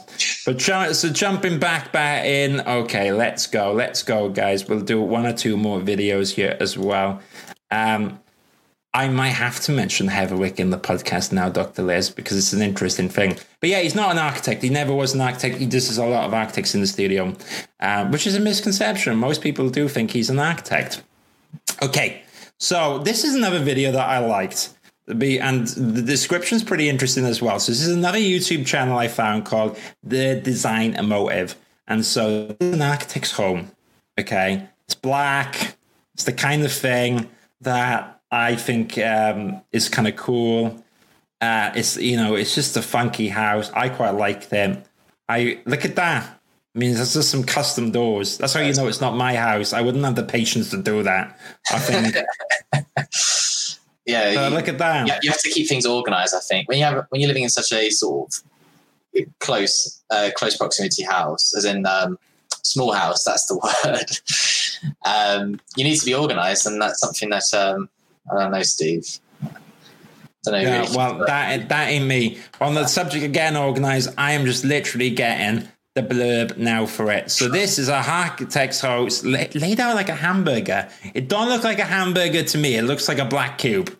[0.45, 2.61] But so jumping back back in.
[2.61, 3.73] Okay, let's go.
[3.73, 4.67] Let's go, guys.
[4.67, 7.21] We'll do one or two more videos here as well.
[7.71, 8.19] Um,
[8.93, 11.83] I might have to mention Heatherwick in the podcast now, Dr.
[11.83, 13.37] Les, because it's an interesting thing.
[13.59, 14.63] But yeah, he's not an architect.
[14.63, 15.57] He never was an architect.
[15.57, 17.35] He does a lot of architects in the studio,
[17.79, 19.15] uh, which is a misconception.
[19.17, 21.03] Most people do think he's an architect.
[21.83, 22.23] Okay,
[22.57, 24.69] so this is another video that I liked.
[25.07, 27.59] And the description's pretty interesting as well.
[27.59, 31.55] So this is another YouTube channel I found called The Design Emotive.
[31.87, 33.71] And so an architect's home.
[34.19, 34.67] Okay.
[34.85, 35.75] It's black.
[36.13, 37.29] It's the kind of thing
[37.61, 40.83] that I think um, is kind of cool.
[41.41, 43.71] Uh, it's you know, it's just a funky house.
[43.73, 44.83] I quite like them.
[45.27, 46.23] I look at that.
[46.75, 48.37] I mean, there's just some custom doors.
[48.37, 49.73] That's how you know it's not my house.
[49.73, 51.39] I wouldn't have the patience to do that.
[51.71, 52.15] I think.
[54.05, 55.07] yeah, uh, you, look at that.
[55.07, 56.35] Yeah, you have to keep things organized.
[56.35, 58.43] I think when you have when you're living in such a sort of
[59.39, 62.19] close uh, close proximity house, as in um,
[62.63, 63.23] small house.
[63.23, 64.91] That's the word.
[65.05, 67.89] um, you need to be organized, and that's something that um,
[68.31, 69.19] I don't know, Steve.
[70.43, 74.13] Don't know yeah, really well, that that in me on the subject again, organized.
[74.17, 77.29] I am just literally getting the blurb now for it.
[77.31, 80.89] So this is a architect's house laid out like a hamburger.
[81.13, 82.75] It don't look like a hamburger to me.
[82.75, 83.93] It looks like a black cube.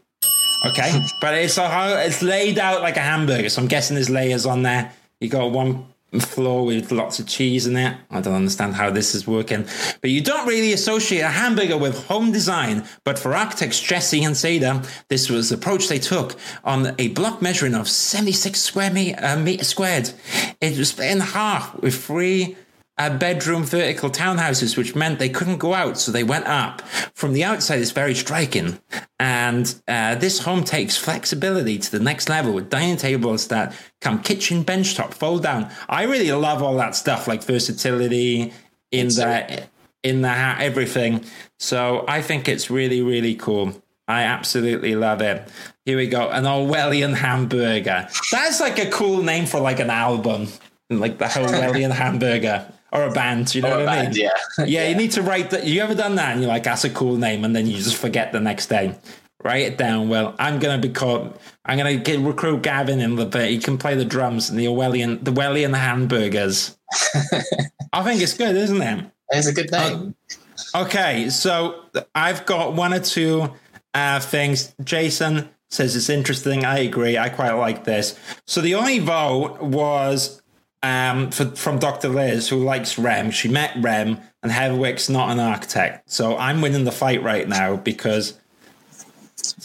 [0.66, 3.50] Okay, but it's a it's laid out like a hamburger.
[3.50, 4.94] So I'm guessing there's layers on there.
[5.20, 5.88] You got one
[6.18, 7.96] floor with lots of cheese in it.
[8.10, 9.68] I don't understand how this is working.
[10.02, 12.86] But you don't really associate a hamburger with home design.
[13.04, 17.42] But for architects Jesse and Seda, this was the approach they took on a block
[17.42, 20.12] measuring of 76 square meter, uh, meter squared.
[20.62, 22.58] It was split in half with three
[23.00, 26.82] uh, bedroom vertical townhouses, which meant they couldn't go out, so they went up.
[27.16, 28.80] From the outside, it's very striking.
[29.18, 34.22] And uh, this home takes flexibility to the next level with dining tables that come
[34.22, 35.72] kitchen, bench top, fold down.
[35.88, 38.54] I really love all that stuff, like versatility
[38.92, 39.64] in the
[40.04, 41.24] in the everything.
[41.58, 43.82] So I think it's really, really cool.
[44.08, 45.48] I absolutely love it.
[45.86, 48.10] Here we go, an Orwellian hamburger.
[48.32, 50.48] That's like a cool name for like an album,
[50.90, 53.54] like the Orwellian hamburger or a band.
[53.54, 54.14] You know or what I mean?
[54.14, 54.30] yeah.
[54.58, 54.66] yeah.
[54.66, 54.90] yeah.
[54.90, 55.66] You need to write that.
[55.66, 56.34] You ever done that?
[56.34, 58.96] And you're like, that's a cool name, and then you just forget the next day.
[59.44, 60.10] Write it down.
[60.10, 61.40] Well, I'm gonna be called.
[61.66, 63.50] I'm gonna get recruit Gavin in the bit.
[63.50, 66.78] He can play the drums and the Orwellian, the Wellian hamburgers.
[67.94, 69.06] I think it's good, isn't it?
[69.30, 70.16] It's a good name.
[70.74, 73.54] Uh, okay, so I've got one or two
[73.94, 74.74] uh, things.
[74.84, 76.66] Jason says it's interesting.
[76.66, 77.18] I agree.
[77.18, 78.20] I quite like this.
[78.46, 80.42] So the only vote was
[80.84, 82.10] um, for, from Dr.
[82.10, 83.32] Liz, who likes Rem.
[83.32, 86.10] She met Rem, and Heatherwick's not an architect.
[86.10, 88.38] So I'm winning the fight right now because.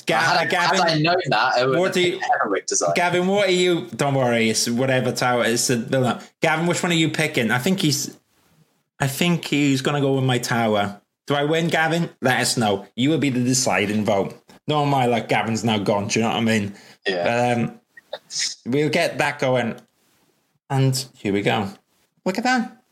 [0.09, 2.20] Had, Gavin, I known that, what do you,
[2.94, 3.87] Gavin, what are you?
[3.96, 6.20] Don't worry, it's whatever tower it's a build.
[6.40, 7.50] Gavin, which one are you picking?
[7.50, 8.16] I think he's.
[9.00, 11.00] I think he's going to go with my tower.
[11.27, 12.11] Do I win, Gavin?
[12.20, 12.87] Let us know.
[12.94, 14.35] You will be the deciding vote.
[14.68, 16.09] No, my like Gavin's now gone.
[16.09, 16.74] Do you know what I mean?
[17.07, 17.57] Yeah.
[17.57, 17.81] um,
[18.66, 19.74] we'll get that going.
[20.75, 21.69] And here we go.
[22.25, 22.83] Look at that.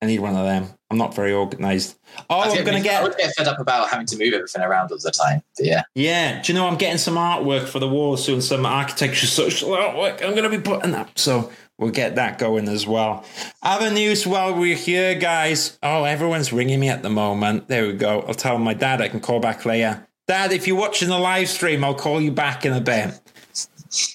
[0.00, 0.68] I need one of them.
[0.90, 1.98] I'm not very organized.
[2.30, 3.00] Oh, I'm going to get.
[3.00, 5.42] I would get fed up about having to move everything around all the time.
[5.58, 5.82] Yeah.
[5.94, 6.40] Yeah.
[6.40, 10.22] Do you know I'm getting some artwork for the walls soon, some architecture social artwork.
[10.22, 11.18] I'm going to be putting up.
[11.18, 13.22] So we'll get that going as well.
[13.62, 15.78] Other news while we're here, guys.
[15.82, 17.68] Oh, everyone's ringing me at the moment.
[17.68, 18.22] There we go.
[18.22, 20.06] I'll tell my dad I can call back later.
[20.26, 23.20] Dad, if you're watching the live stream, I'll call you back in a bit.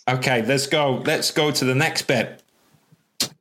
[0.08, 1.04] Okay, let's go.
[1.06, 2.43] Let's go to the next bit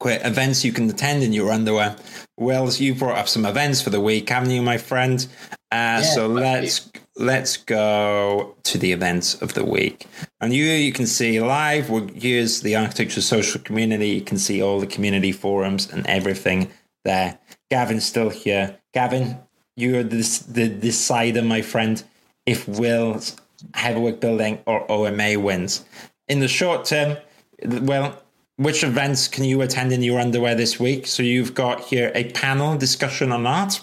[0.04, 1.96] events you can attend in your underwear.
[2.38, 5.26] Wells, you brought up some events for the week, haven't you, my friend?
[5.70, 7.00] Uh, yeah, so let's you.
[7.16, 10.06] let's go to the events of the week.
[10.40, 11.90] And you you can see live.
[11.90, 14.08] We'll use the architecture social community.
[14.08, 16.70] You can see all the community forums and everything
[17.04, 17.38] there.
[17.70, 18.78] Gavin's still here.
[18.92, 19.38] Gavin,
[19.76, 22.02] you're the, the decider, my friend.
[22.44, 23.36] If Will's
[23.72, 25.84] Heatherwick Building or OMA wins.
[26.28, 27.16] In the short term,
[27.64, 28.22] well,
[28.62, 31.06] which events can you attend in your underwear this week?
[31.06, 33.80] So you've got here a panel discussion on art.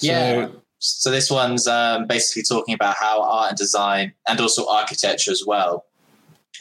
[0.00, 0.46] Yeah.
[0.46, 5.30] So, so this one's um, basically talking about how art and design and also architecture
[5.30, 5.84] as well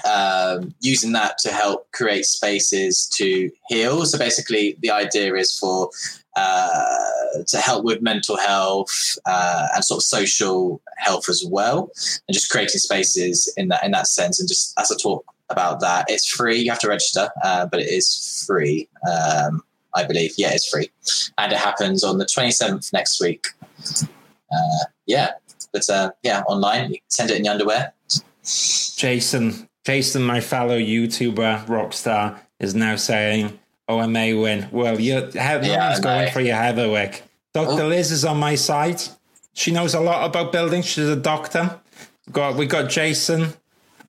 [0.06, 4.06] um, using that to help create spaces to heal.
[4.06, 5.90] So basically, the idea is for
[6.36, 11.92] uh, to help with mental health uh, and sort of social health as well,
[12.28, 14.40] and just creating spaces in that in that sense.
[14.40, 16.60] And just as I talk about that, it's free.
[16.60, 18.90] You have to register, uh, but it is free.
[19.10, 19.64] Um,
[19.96, 20.90] I believe, yeah, it's free,
[21.38, 23.46] and it happens on the twenty seventh next week.
[24.52, 25.32] Uh, yeah,
[25.72, 26.90] but uh, yeah, online.
[26.90, 27.94] You can send it in your underwear.
[28.44, 35.30] Jason, Jason, my fellow YouTuber rockstar, is now saying, "Oh, I may win." Well, you're
[35.30, 37.22] yeah, going for your Heatherwick.
[37.54, 37.88] Doctor oh.
[37.88, 39.02] Liz is on my side.
[39.54, 40.86] She knows a lot about buildings.
[40.86, 41.80] She's a doctor.
[42.32, 43.54] Got we got Jason,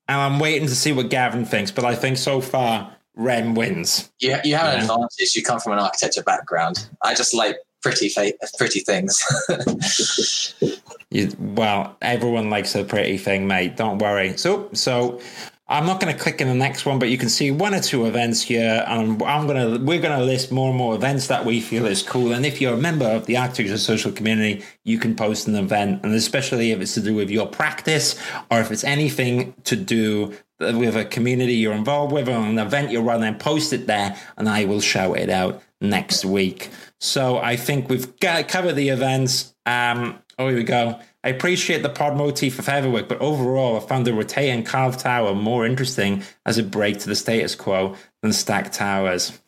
[0.09, 1.71] and I'm waiting to see what Gavin thinks.
[1.71, 4.13] But I think so far, Rem wins.
[4.21, 4.75] Yeah, you have yeah.
[4.75, 5.35] an advantage.
[5.35, 6.89] You come from an architecture background.
[7.03, 9.23] I just like pretty fa- pretty things.
[11.11, 13.77] you, well, everyone likes a pretty thing, mate.
[13.77, 14.37] Don't worry.
[14.37, 15.21] So, so
[15.67, 17.81] I'm not going to click in the next one, but you can see one or
[17.81, 21.29] two events here, and I'm going to we're going to list more and more events
[21.29, 22.33] that we feel is cool.
[22.33, 26.05] And if you're a member of the Architecture Social community, you can post an event,
[26.05, 30.35] and especially if it's to do with your practice or if it's anything to do
[30.61, 34.51] with a community you're involved with or an event you're running, post it there, and
[34.51, 36.71] I will shout it out next week.
[37.01, 39.55] So I think we've got, covered the events.
[39.65, 40.99] Um, oh, here we go.
[41.23, 45.01] I appreciate the pod motif of Heatherwick, but overall, I found the Rotate and Carved
[45.01, 49.41] Tower more interesting as a break to the status quo than stacked towers.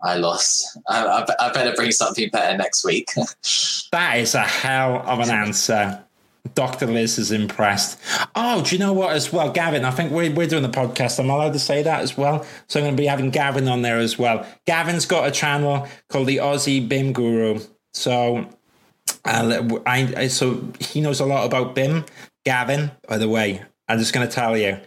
[0.00, 0.78] I lost.
[0.88, 3.08] I, I, I better bring something better next week.
[3.92, 6.02] that is a hell of an answer.
[6.54, 6.86] Dr.
[6.86, 8.00] Liz is impressed.
[8.34, 9.50] Oh, do you know what, as well?
[9.50, 11.20] Gavin, I think we're, we're doing the podcast.
[11.20, 12.44] I'm allowed to say that as well.
[12.66, 14.46] So I'm going to be having Gavin on there as well.
[14.66, 17.60] Gavin's got a channel called the Aussie BIM Guru.
[17.94, 18.48] So
[19.24, 22.04] and I, I, so he knows a lot about BIM.
[22.44, 24.78] Gavin, by the way, I'm just going to tell you,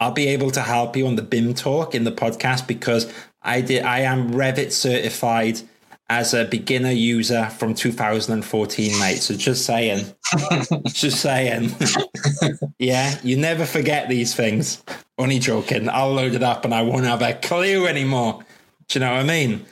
[0.00, 3.60] I'll be able to help you on the BIM talk in the podcast because I
[3.60, 3.84] did.
[3.84, 5.60] I am Revit certified
[6.10, 9.16] as a beginner user from 2014, mate.
[9.16, 10.06] So just saying,
[10.86, 11.74] just saying.
[12.78, 14.82] yeah, you never forget these things.
[15.18, 15.88] Only joking.
[15.88, 18.44] I'll load it up and I won't have a clue anymore.
[18.88, 19.64] Do you know what I mean?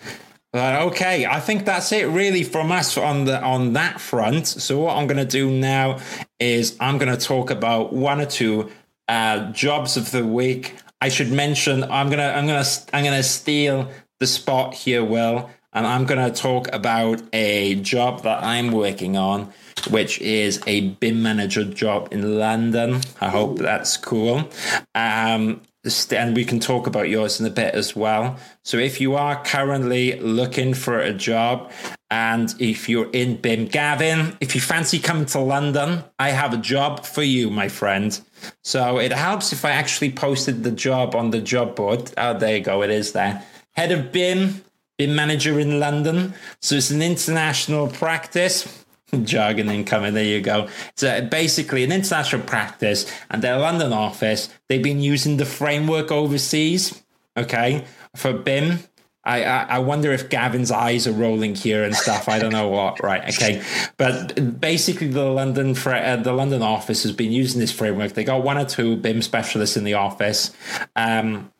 [0.54, 4.46] Uh, okay, I think that's it really from us on the on that front.
[4.46, 5.98] So what I'm going to do now
[6.38, 8.70] is I'm going to talk about one or two
[9.08, 10.76] uh, jobs of the week.
[11.00, 15.84] I should mention I'm gonna I'm gonna I'm gonna steal the spot here, Will, and
[15.84, 19.52] I'm gonna talk about a job that I'm working on,
[19.90, 23.00] which is a BIM manager job in London.
[23.20, 24.48] I hope that's cool.
[24.94, 25.62] Um,
[26.10, 28.36] and we can talk about yours in a bit as well.
[28.62, 31.72] So if you are currently looking for a job
[32.08, 36.58] and if you're in BIM, Gavin, if you fancy coming to London, I have a
[36.58, 38.18] job for you, my friend.
[38.62, 42.12] So it helps if I actually posted the job on the job board.
[42.16, 42.82] Oh, there you go.
[42.82, 43.42] It is there.
[43.72, 44.62] Head of BIM,
[44.98, 46.34] BIM manager in London.
[46.60, 48.81] So it's an international practice
[49.24, 50.14] jargon incoming.
[50.14, 50.68] There you go.
[50.96, 54.48] So basically, an international practice and their London office.
[54.68, 57.02] They've been using the framework overseas.
[57.36, 57.84] Okay,
[58.16, 58.80] for BIM.
[59.24, 62.28] I, I, I wonder if Gavin's eyes are rolling here and stuff.
[62.28, 63.00] I don't know what.
[63.00, 63.22] Right.
[63.22, 63.62] Okay.
[63.96, 68.14] But basically, the London uh, the London office has been using this framework.
[68.14, 70.50] They got one or two BIM specialists in the office.
[70.96, 71.51] Um,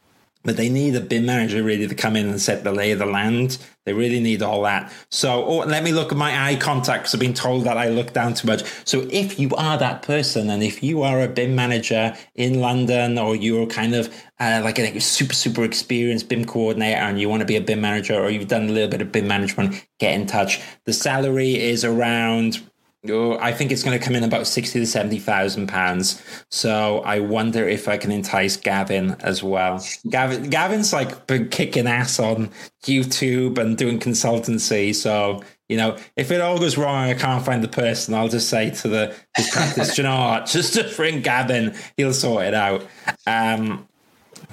[0.43, 2.99] but they need a BIM manager really to come in and set the lay of
[2.99, 3.59] the land.
[3.85, 4.93] They really need all that.
[5.11, 7.15] So oh, let me look at my eye contacts.
[7.15, 8.63] I've been told that I look down too much.
[8.85, 13.19] So if you are that person and if you are a BIM manager in London
[13.19, 17.41] or you're kind of uh, like a super, super experienced BIM coordinator and you want
[17.41, 20.15] to be a BIM manager or you've done a little bit of BIM management, get
[20.15, 20.61] in touch.
[20.85, 22.63] The salary is around
[23.05, 26.23] I think it's going to come in about sixty to seventy thousand pounds.
[26.51, 29.85] So I wonder if I can entice Gavin as well.
[30.09, 32.51] Gavin, Gavin's like been kicking ass on
[32.85, 34.95] YouTube and doing consultancy.
[34.95, 38.15] So you know, if it all goes wrong, I can't find the person.
[38.15, 40.47] I'll just say to the his practice, you know what?
[40.53, 41.75] Just just ring Gavin.
[41.97, 42.87] He'll sort it out.
[43.27, 43.89] Um,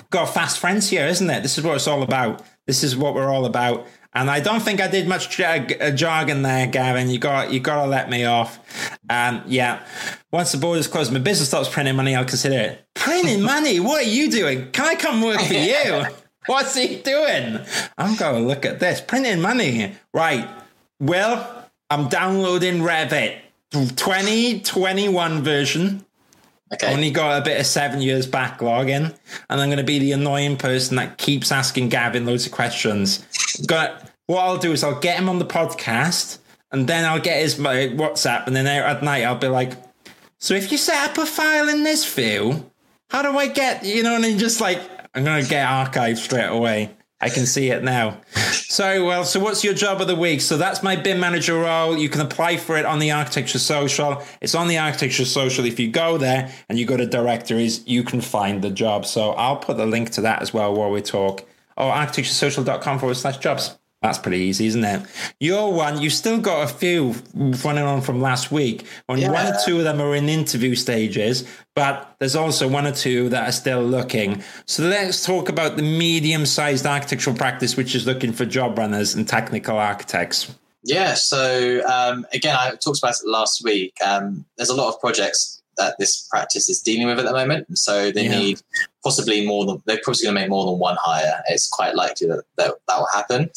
[0.10, 1.44] got fast friends here, isn't it?
[1.44, 2.44] This is what it's all about.
[2.66, 3.86] This is what we're all about.
[4.14, 7.10] And I don't think I did much jargon there, Gavin.
[7.10, 8.60] You got you got to let me off.
[9.10, 9.86] Um, yeah.
[10.32, 12.16] Once the borders closed, my business stops printing money.
[12.16, 12.86] I'll consider it.
[12.96, 13.80] Printing money?
[13.90, 14.72] What are you doing?
[14.72, 16.06] Can I come work for you?
[16.48, 17.60] What's he doing?
[17.98, 19.02] I'm going to look at this.
[19.02, 19.96] Printing money.
[20.14, 20.48] Right.
[21.00, 23.38] Well, I'm downloading Revit
[23.72, 26.06] 2021 version.
[26.72, 26.94] Okay.
[26.94, 30.12] Only got a bit of seven years backlog in, and I'm going to be the
[30.12, 33.26] annoying person that keeps asking Gavin loads of questions.
[33.66, 36.40] Got what I'll do is I'll get him on the podcast,
[36.72, 39.74] and then I'll get his my WhatsApp, and then at night I'll be like,
[40.38, 42.72] "So if you set up a file in this view,
[43.10, 44.82] how do I get you know?" And then just like
[45.14, 46.92] I'm gonna get archived straight away.
[47.22, 48.22] I can see it now.
[48.52, 50.40] So, well, so what's your job of the week?
[50.40, 51.98] So that's my BIM manager role.
[51.98, 54.24] You can apply for it on the Architecture Social.
[54.40, 55.66] It's on the Architecture Social.
[55.66, 59.06] If you go there and you go to directories, you can find the job.
[59.06, 61.49] So I'll put the link to that as well while we talk.
[61.80, 63.78] Or architecturesocial.com forward slash jobs.
[64.02, 65.06] That's pretty easy, isn't it?
[65.42, 68.86] Your one, you still got a few running on from last week.
[69.10, 69.32] Only yeah.
[69.32, 73.28] one or two of them are in interview stages, but there's also one or two
[73.30, 74.42] that are still looking.
[74.68, 79.16] So let's talk about the medium sized architectural practice, which is looking for job runners
[79.16, 80.56] and technical architects.
[80.84, 83.98] Yeah, so um, again, I talked about it last week.
[84.06, 87.78] Um, there's a lot of projects that this practice is dealing with at the moment.
[87.78, 88.40] So they yeah.
[88.40, 88.62] need
[89.04, 91.42] possibly more than they're probably going to make more than one hire.
[91.48, 93.50] It's quite likely that that, that will happen.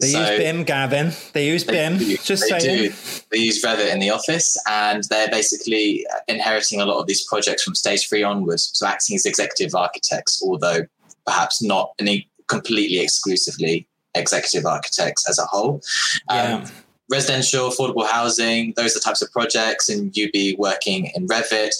[0.00, 1.12] They so use BIM, Gavin.
[1.32, 1.98] They use they BIM.
[1.98, 2.90] Do, just they saying.
[2.90, 2.96] Do.
[3.30, 7.62] They use Revit in the office, and they're basically inheriting a lot of these projects
[7.62, 8.70] from stage three onwards.
[8.74, 10.86] So acting as executive architects, although
[11.26, 15.80] perhaps not any completely exclusively executive architects as a whole.
[16.28, 16.56] Yeah.
[16.56, 16.64] Um,
[17.10, 21.72] residential, affordable housing, those are the types of projects, and you'd be working in Revit,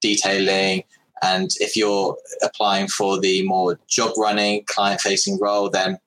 [0.00, 0.84] detailing.
[1.22, 5.98] And if you're applying for the more job running, client facing role, then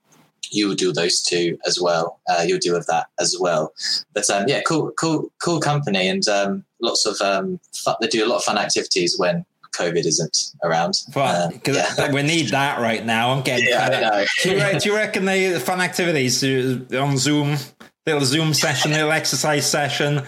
[0.52, 2.20] you will do those two as well.
[2.30, 3.74] Uh, you'll deal with that as well.
[4.14, 8.26] But um, yeah, cool, cool, cool company, and um, lots of um, fun, they do
[8.26, 9.46] a lot of fun activities when
[9.76, 10.96] COVID isn't around.
[11.12, 12.12] Fun, uh, yeah.
[12.12, 13.32] we need that right now.
[13.32, 13.66] I'm getting.
[13.76, 16.44] Yeah, do, you, do you reckon the fun activities
[16.94, 17.58] on Zoom
[18.06, 20.22] little Zoom session, little exercise session.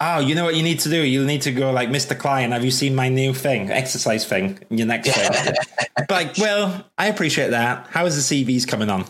[0.00, 1.00] Oh, you know what you need to do?
[1.00, 2.18] You need to go like, Mr.
[2.18, 5.54] Client, have you seen my new thing, exercise thing, your next thing?
[6.10, 7.86] like, well, I appreciate that.
[7.90, 9.04] How is the CVs coming on?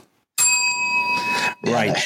[1.66, 1.96] Right,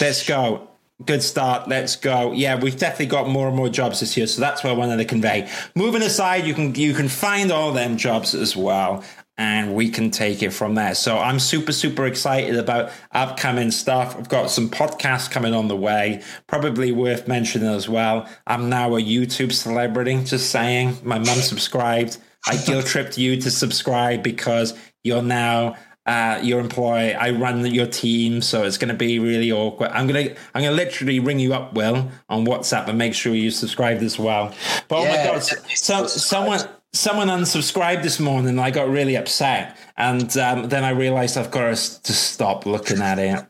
[0.00, 0.68] let's go.
[1.04, 1.68] Good start.
[1.68, 2.32] Let's go.
[2.32, 4.96] Yeah, we've definitely got more and more jobs this year, so that's what I wanted
[4.96, 5.48] to convey.
[5.74, 9.04] Moving aside, you can you can find all them jobs as well
[9.38, 10.94] and we can take it from there.
[10.94, 14.16] So I'm super, super excited about upcoming stuff.
[14.16, 18.28] I've got some podcasts coming on the way, probably worth mentioning as well.
[18.46, 20.98] I'm now a YouTube celebrity, just saying.
[21.02, 22.18] My mum subscribed.
[22.48, 25.76] I guilt tripped you to subscribe because you're now
[26.06, 27.14] uh, your employee.
[27.14, 29.90] I run your team, so it's going to be really awkward.
[29.90, 33.50] I'm gonna, I'm gonna literally ring you up, Will, on WhatsApp and make sure you
[33.50, 34.54] subscribed as well.
[34.88, 36.60] But yeah, oh my god, so someone,
[36.96, 39.76] someone unsubscribed this morning and I got really upset.
[39.96, 43.44] And um, then I realized I've got to, to stop looking at it.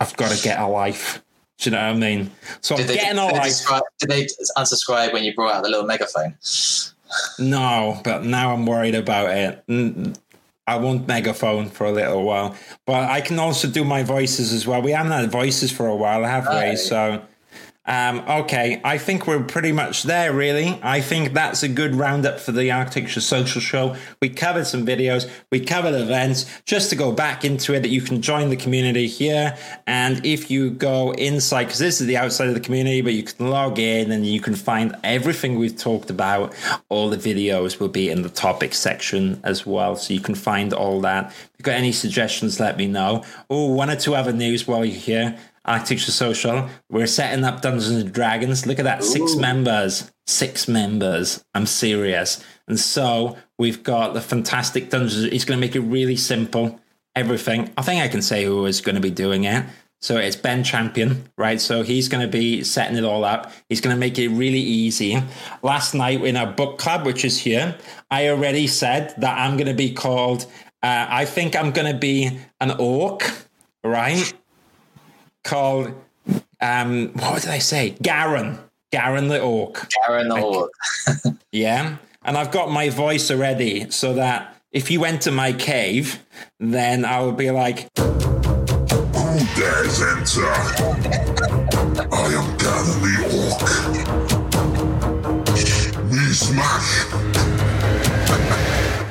[0.00, 1.22] I've got to get a life.
[1.58, 2.30] Do you know what I mean?
[2.60, 3.66] So did I'm they, getting a life.
[3.98, 4.26] did they
[4.56, 6.36] unsubscribe when you brought out the little megaphone?
[7.38, 10.18] No, but now I'm worried about it.
[10.66, 14.66] I want megaphone for a little while, but I can also do my voices as
[14.66, 14.82] well.
[14.82, 16.76] We haven't had voices for a while, have we?
[16.76, 17.22] So
[17.88, 20.78] um, okay, I think we're pretty much there, really.
[20.82, 23.96] I think that's a good roundup for the Architecture Social Show.
[24.20, 26.44] We covered some videos, we covered events.
[26.66, 29.56] Just to go back into it, that you can join the community here.
[29.86, 33.22] And if you go inside, because this is the outside of the community, but you
[33.22, 36.54] can log in and you can find everything we've talked about.
[36.90, 39.96] All the videos will be in the topic section as well.
[39.96, 41.28] So you can find all that.
[41.28, 43.24] If you've got any suggestions, let me know.
[43.48, 45.38] Oh, one or two other news while you're here.
[45.68, 46.68] Architecture Social.
[46.90, 48.66] We're setting up Dungeons and Dragons.
[48.66, 49.06] Look at that, Ooh.
[49.06, 50.10] six members.
[50.26, 51.44] Six members.
[51.54, 52.44] I'm serious.
[52.66, 55.30] And so we've got the fantastic Dungeons.
[55.30, 56.80] He's going to make it really simple.
[57.14, 57.72] Everything.
[57.76, 59.64] I think I can say who is going to be doing it.
[60.00, 61.60] So it's Ben Champion, right?
[61.60, 63.50] So he's going to be setting it all up.
[63.68, 65.20] He's going to make it really easy.
[65.62, 67.76] Last night in our book club, which is here,
[68.10, 70.44] I already said that I'm going to be called.
[70.82, 73.28] Uh, I think I'm going to be an orc,
[73.82, 74.32] right?
[75.48, 75.94] Called
[76.60, 77.96] um, what did I say?
[78.02, 78.58] Garen.
[78.92, 79.88] Garen the Orc.
[80.06, 80.70] Garen the Orc.
[81.52, 81.96] yeah.
[82.22, 86.22] And I've got my voice already so that if you enter my cave,
[86.60, 90.44] then I will be like Who dares enter?
[92.12, 93.62] I am Garen the Orc.
[96.12, 97.06] Me smash.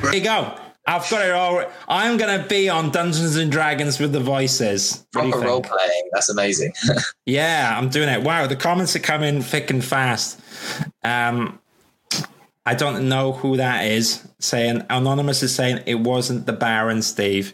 [0.02, 0.67] there you go.
[0.88, 1.62] I've got it all.
[1.86, 5.06] I'm going to be on Dungeons and Dragons with the voices.
[5.12, 6.08] Proper role playing.
[6.12, 6.72] That's amazing.
[7.26, 8.22] yeah, I'm doing it.
[8.22, 10.40] Wow, the comments are coming thick and fast.
[11.04, 11.60] Um,
[12.64, 14.26] I don't know who that is.
[14.38, 17.52] Saying anonymous is saying it wasn't the Baron, Steve.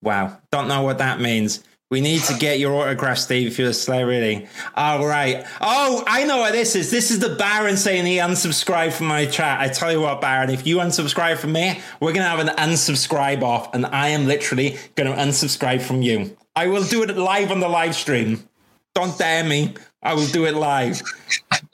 [0.00, 1.62] Wow, don't know what that means.
[1.90, 4.46] We need to get your autograph, Steve, if you're a celebrity.
[4.76, 5.44] All right.
[5.60, 6.92] Oh, I know what this is.
[6.92, 9.58] This is the Baron saying he unsubscribed from my chat.
[9.58, 12.54] I tell you what, Baron, if you unsubscribe from me, we're going to have an
[12.56, 16.36] unsubscribe off, and I am literally going to unsubscribe from you.
[16.54, 18.48] I will do it live on the live stream.
[18.94, 19.74] Don't dare me.
[20.00, 21.02] I will do it live.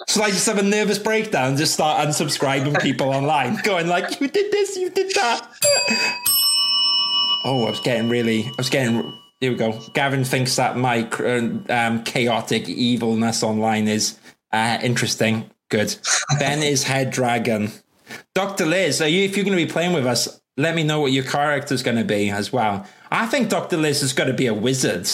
[0.09, 4.29] So I just have a nervous breakdown, just start unsubscribing people online, going like, "You
[4.29, 5.47] did this, you did that."
[7.45, 9.12] Oh, I was getting really, I was getting.
[9.41, 9.78] Here we go.
[9.93, 11.03] Gavin thinks that my
[11.68, 14.18] um, chaotic evilness online is
[14.53, 15.51] uh, interesting.
[15.68, 15.97] Good.
[16.39, 17.70] ben is head dragon.
[18.34, 18.64] Dr.
[18.64, 19.24] Liz, are you?
[19.24, 21.99] If you're going to be playing with us, let me know what your character's going
[21.99, 22.87] to be as well.
[23.11, 23.76] I think Dr.
[23.76, 25.09] Liz is going to be a wizard.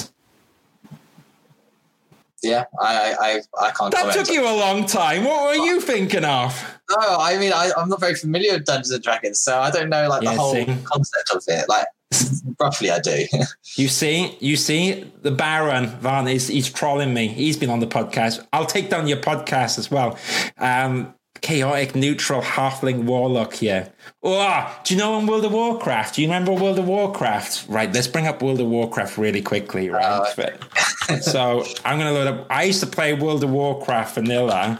[2.43, 3.93] Yeah, I I, I can't.
[3.95, 5.25] That took you a long time.
[5.25, 6.81] What were you thinking of?
[6.91, 9.89] No, I mean I, am not very familiar with Dungeons and Dragons, so I don't
[9.89, 10.65] know like yeah, the whole see?
[10.65, 11.69] concept of it.
[11.69, 11.87] Like
[12.61, 13.27] roughly, I do.
[13.77, 17.29] you see, you see, the Baron Van is he's trolling me.
[17.29, 18.47] He's been on the podcast.
[18.53, 20.19] I'll take down your podcast as well.
[20.59, 23.93] Um, chaotic neutral halfling warlock here.
[24.23, 26.15] Oh, do you know in World of Warcraft?
[26.15, 27.67] Do you remember World of Warcraft?
[27.69, 30.39] Right, let's bring up World of Warcraft really quickly, right?
[30.39, 32.47] Uh, so I'm gonna load up.
[32.49, 34.79] I used to play World of Warcraft vanilla.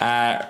[0.00, 0.42] Uh,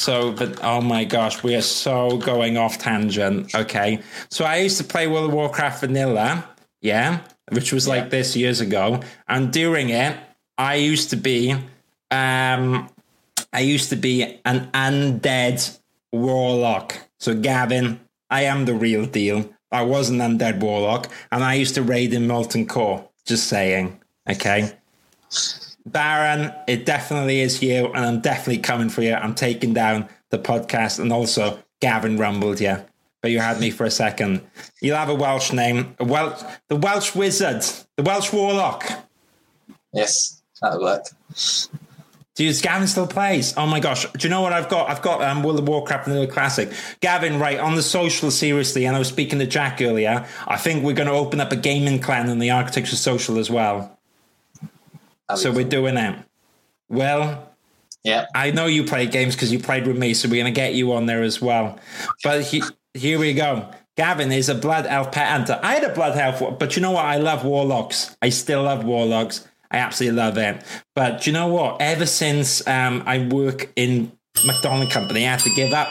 [0.00, 3.54] so, but oh my gosh, we are so going off tangent.
[3.54, 6.48] Okay, so I used to play World of Warcraft vanilla,
[6.80, 7.20] yeah,
[7.50, 7.94] which was yeah.
[7.94, 10.16] like this years ago, and during it,
[10.56, 11.52] I used to be
[12.10, 12.88] um
[13.52, 15.78] I used to be an undead
[16.12, 16.96] warlock.
[17.18, 19.50] So, Gavin, I am the real deal.
[19.70, 23.06] I was an undead warlock, and I used to raid in Molten Core.
[23.26, 24.00] Just saying.
[24.28, 24.72] Okay.
[25.86, 29.14] Baron, it definitely is you, and I'm definitely coming for you.
[29.14, 32.76] I'm taking down the podcast, and also Gavin rumbled you,
[33.22, 34.42] but you had me for a second.
[34.80, 37.64] You'll have a Welsh name, a Welsh, the Welsh wizard,
[37.96, 38.88] the Welsh warlock.
[39.92, 41.06] Yes, that'll work.
[42.36, 43.52] Dude, Gavin still plays.
[43.56, 44.06] Oh my gosh.
[44.12, 44.88] Do you know what I've got?
[44.88, 46.70] I've got um, World of Warcraft Vanilla Classic.
[47.00, 50.82] Gavin, right, on the social, seriously, and I was speaking to Jack earlier, I think
[50.82, 53.99] we're going to open up a gaming clan in the Architecture Social as well.
[55.36, 56.18] So we're doing it.
[56.88, 57.50] Well,
[58.02, 58.26] yeah.
[58.34, 60.74] I know you play games because you played with me, so we're going to get
[60.74, 61.78] you on there as well.
[62.24, 62.62] But he,
[62.94, 63.70] here we go.
[63.96, 65.60] Gavin is a blood elf pet hunter.
[65.62, 67.04] I had a blood elf, but you know what?
[67.04, 68.16] I love warlocks.
[68.22, 69.46] I still love warlocks.
[69.70, 70.58] I absolutely love them.
[70.94, 71.80] But you know what?
[71.80, 74.10] Ever since um, I work in
[74.44, 75.88] McDonald Company, I had to give up.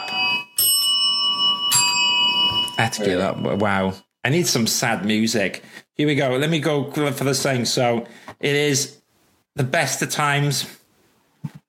[2.78, 3.38] I had to give up.
[3.60, 3.94] Wow.
[4.24, 5.62] I need some sad music.
[5.94, 6.36] Here we go.
[6.36, 7.64] Let me go for the thing.
[7.64, 8.06] So
[8.40, 8.99] it is
[9.56, 10.78] the best of times.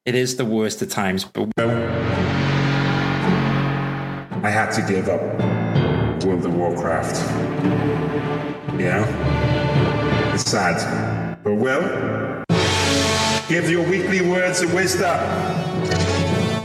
[0.06, 1.24] It is the worst of times.
[1.26, 1.50] But
[4.44, 5.22] I had to give up
[6.24, 7.16] World of Warcraft.
[8.80, 9.06] Yeah?
[10.34, 11.38] It's sad.
[11.44, 12.44] But well,
[13.48, 15.18] give your weekly words of wisdom.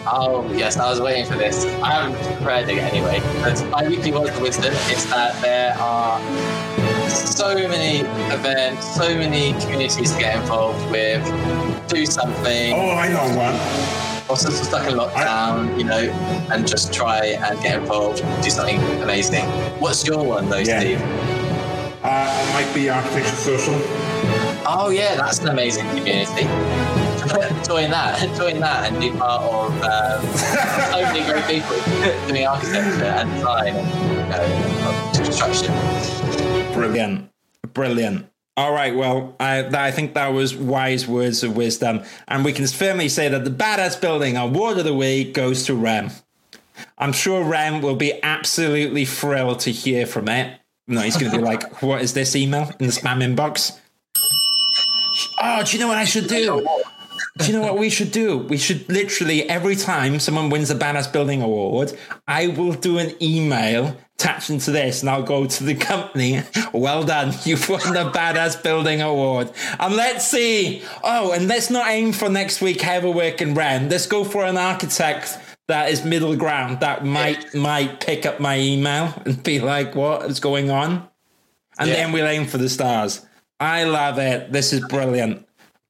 [0.09, 1.65] Oh, yes, I was waiting for this.
[1.83, 3.21] I haven't prepared it anyway.
[3.43, 6.21] But my weekly words of wisdom is that there are
[7.09, 8.01] so many
[8.33, 11.23] events, so many communities to get involved with.
[11.89, 12.75] Do something.
[12.75, 14.29] Oh, I know one.
[14.29, 15.77] Also stuck in lockdown, I...
[15.77, 19.45] you know, and just try and get involved, do something amazing.
[19.81, 20.81] What's your one though, yeah.
[20.81, 21.01] Steve?
[22.03, 23.75] Uh, might be Architecture Social.
[24.69, 26.43] Oh yeah, that's an amazing community.
[27.67, 31.77] join that, join that, and be part of um, so many great people
[32.29, 35.73] doing architecture and design and construction.
[36.77, 37.31] Brilliant,
[37.73, 38.27] brilliant.
[38.59, 42.67] All right, well, I, I think that was wise words of wisdom, and we can
[42.67, 46.11] firmly say that the badass building award of the week goes to Rem.
[46.97, 50.59] I'm sure Rem will be absolutely thrilled to hear from it.
[50.89, 53.79] No, he's going to be like, "What is this email in the spam inbox?"
[55.39, 56.67] Oh, do you know what I should do?
[57.37, 58.39] Do you know what we should do?
[58.39, 61.93] We should literally every time someone wins a badass building award,
[62.27, 66.43] I will do an email attaching to this, and I'll go to the company.
[66.73, 69.51] Well done, you've won the badass building award.
[69.79, 70.83] And let's see.
[71.05, 72.79] Oh, and let's not aim for next week.
[72.79, 73.91] Heatherwick and Rem.
[73.91, 78.59] Let's go for an architect that is middle ground that might might pick up my
[78.59, 81.09] email and be like, "What is going on?"
[81.79, 81.97] And yeah.
[81.97, 83.27] then we'll aim for the stars.
[83.61, 84.53] I love it.
[84.53, 85.46] This is brilliant.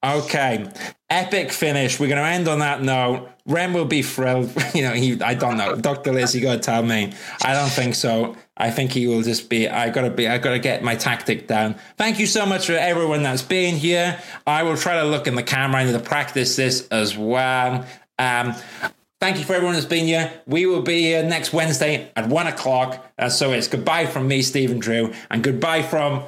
[0.06, 0.70] Okay,
[1.10, 1.98] epic finish.
[1.98, 3.28] We're going to end on that note.
[3.44, 4.52] Rem will be thrilled.
[4.74, 5.20] You know, he.
[5.20, 6.34] I don't know, Doctor Liz.
[6.34, 7.12] You got to tell me.
[7.42, 8.36] I don't think so.
[8.56, 9.68] I think he will just be.
[9.68, 10.28] I gotta be.
[10.28, 11.76] I gotta get my tactic down.
[11.96, 14.20] Thank you so much for everyone that's been here.
[14.46, 15.80] I will try to look in the camera.
[15.80, 17.86] I need to practice this as well.
[18.18, 18.54] Um,
[19.18, 20.30] Thank you for everyone that's been here.
[20.46, 23.02] We will be here next Wednesday at one o'clock.
[23.18, 26.22] Uh, so it's goodbye from me, Stephen Drew, and goodbye from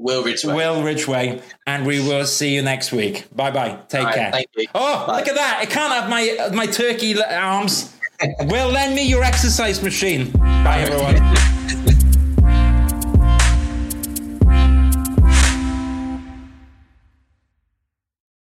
[0.00, 0.54] Will Ridgway.
[0.54, 3.26] Will Ridgway, and we will see you next week.
[3.36, 3.78] Bye bye.
[3.88, 4.32] Take right, care.
[4.32, 4.66] Thank you.
[4.74, 5.18] Oh, bye.
[5.18, 5.58] look at that!
[5.60, 7.94] I can't have my uh, my turkey arms.
[8.40, 10.30] Will lend me your exercise machine.
[10.30, 11.36] Bye everyone.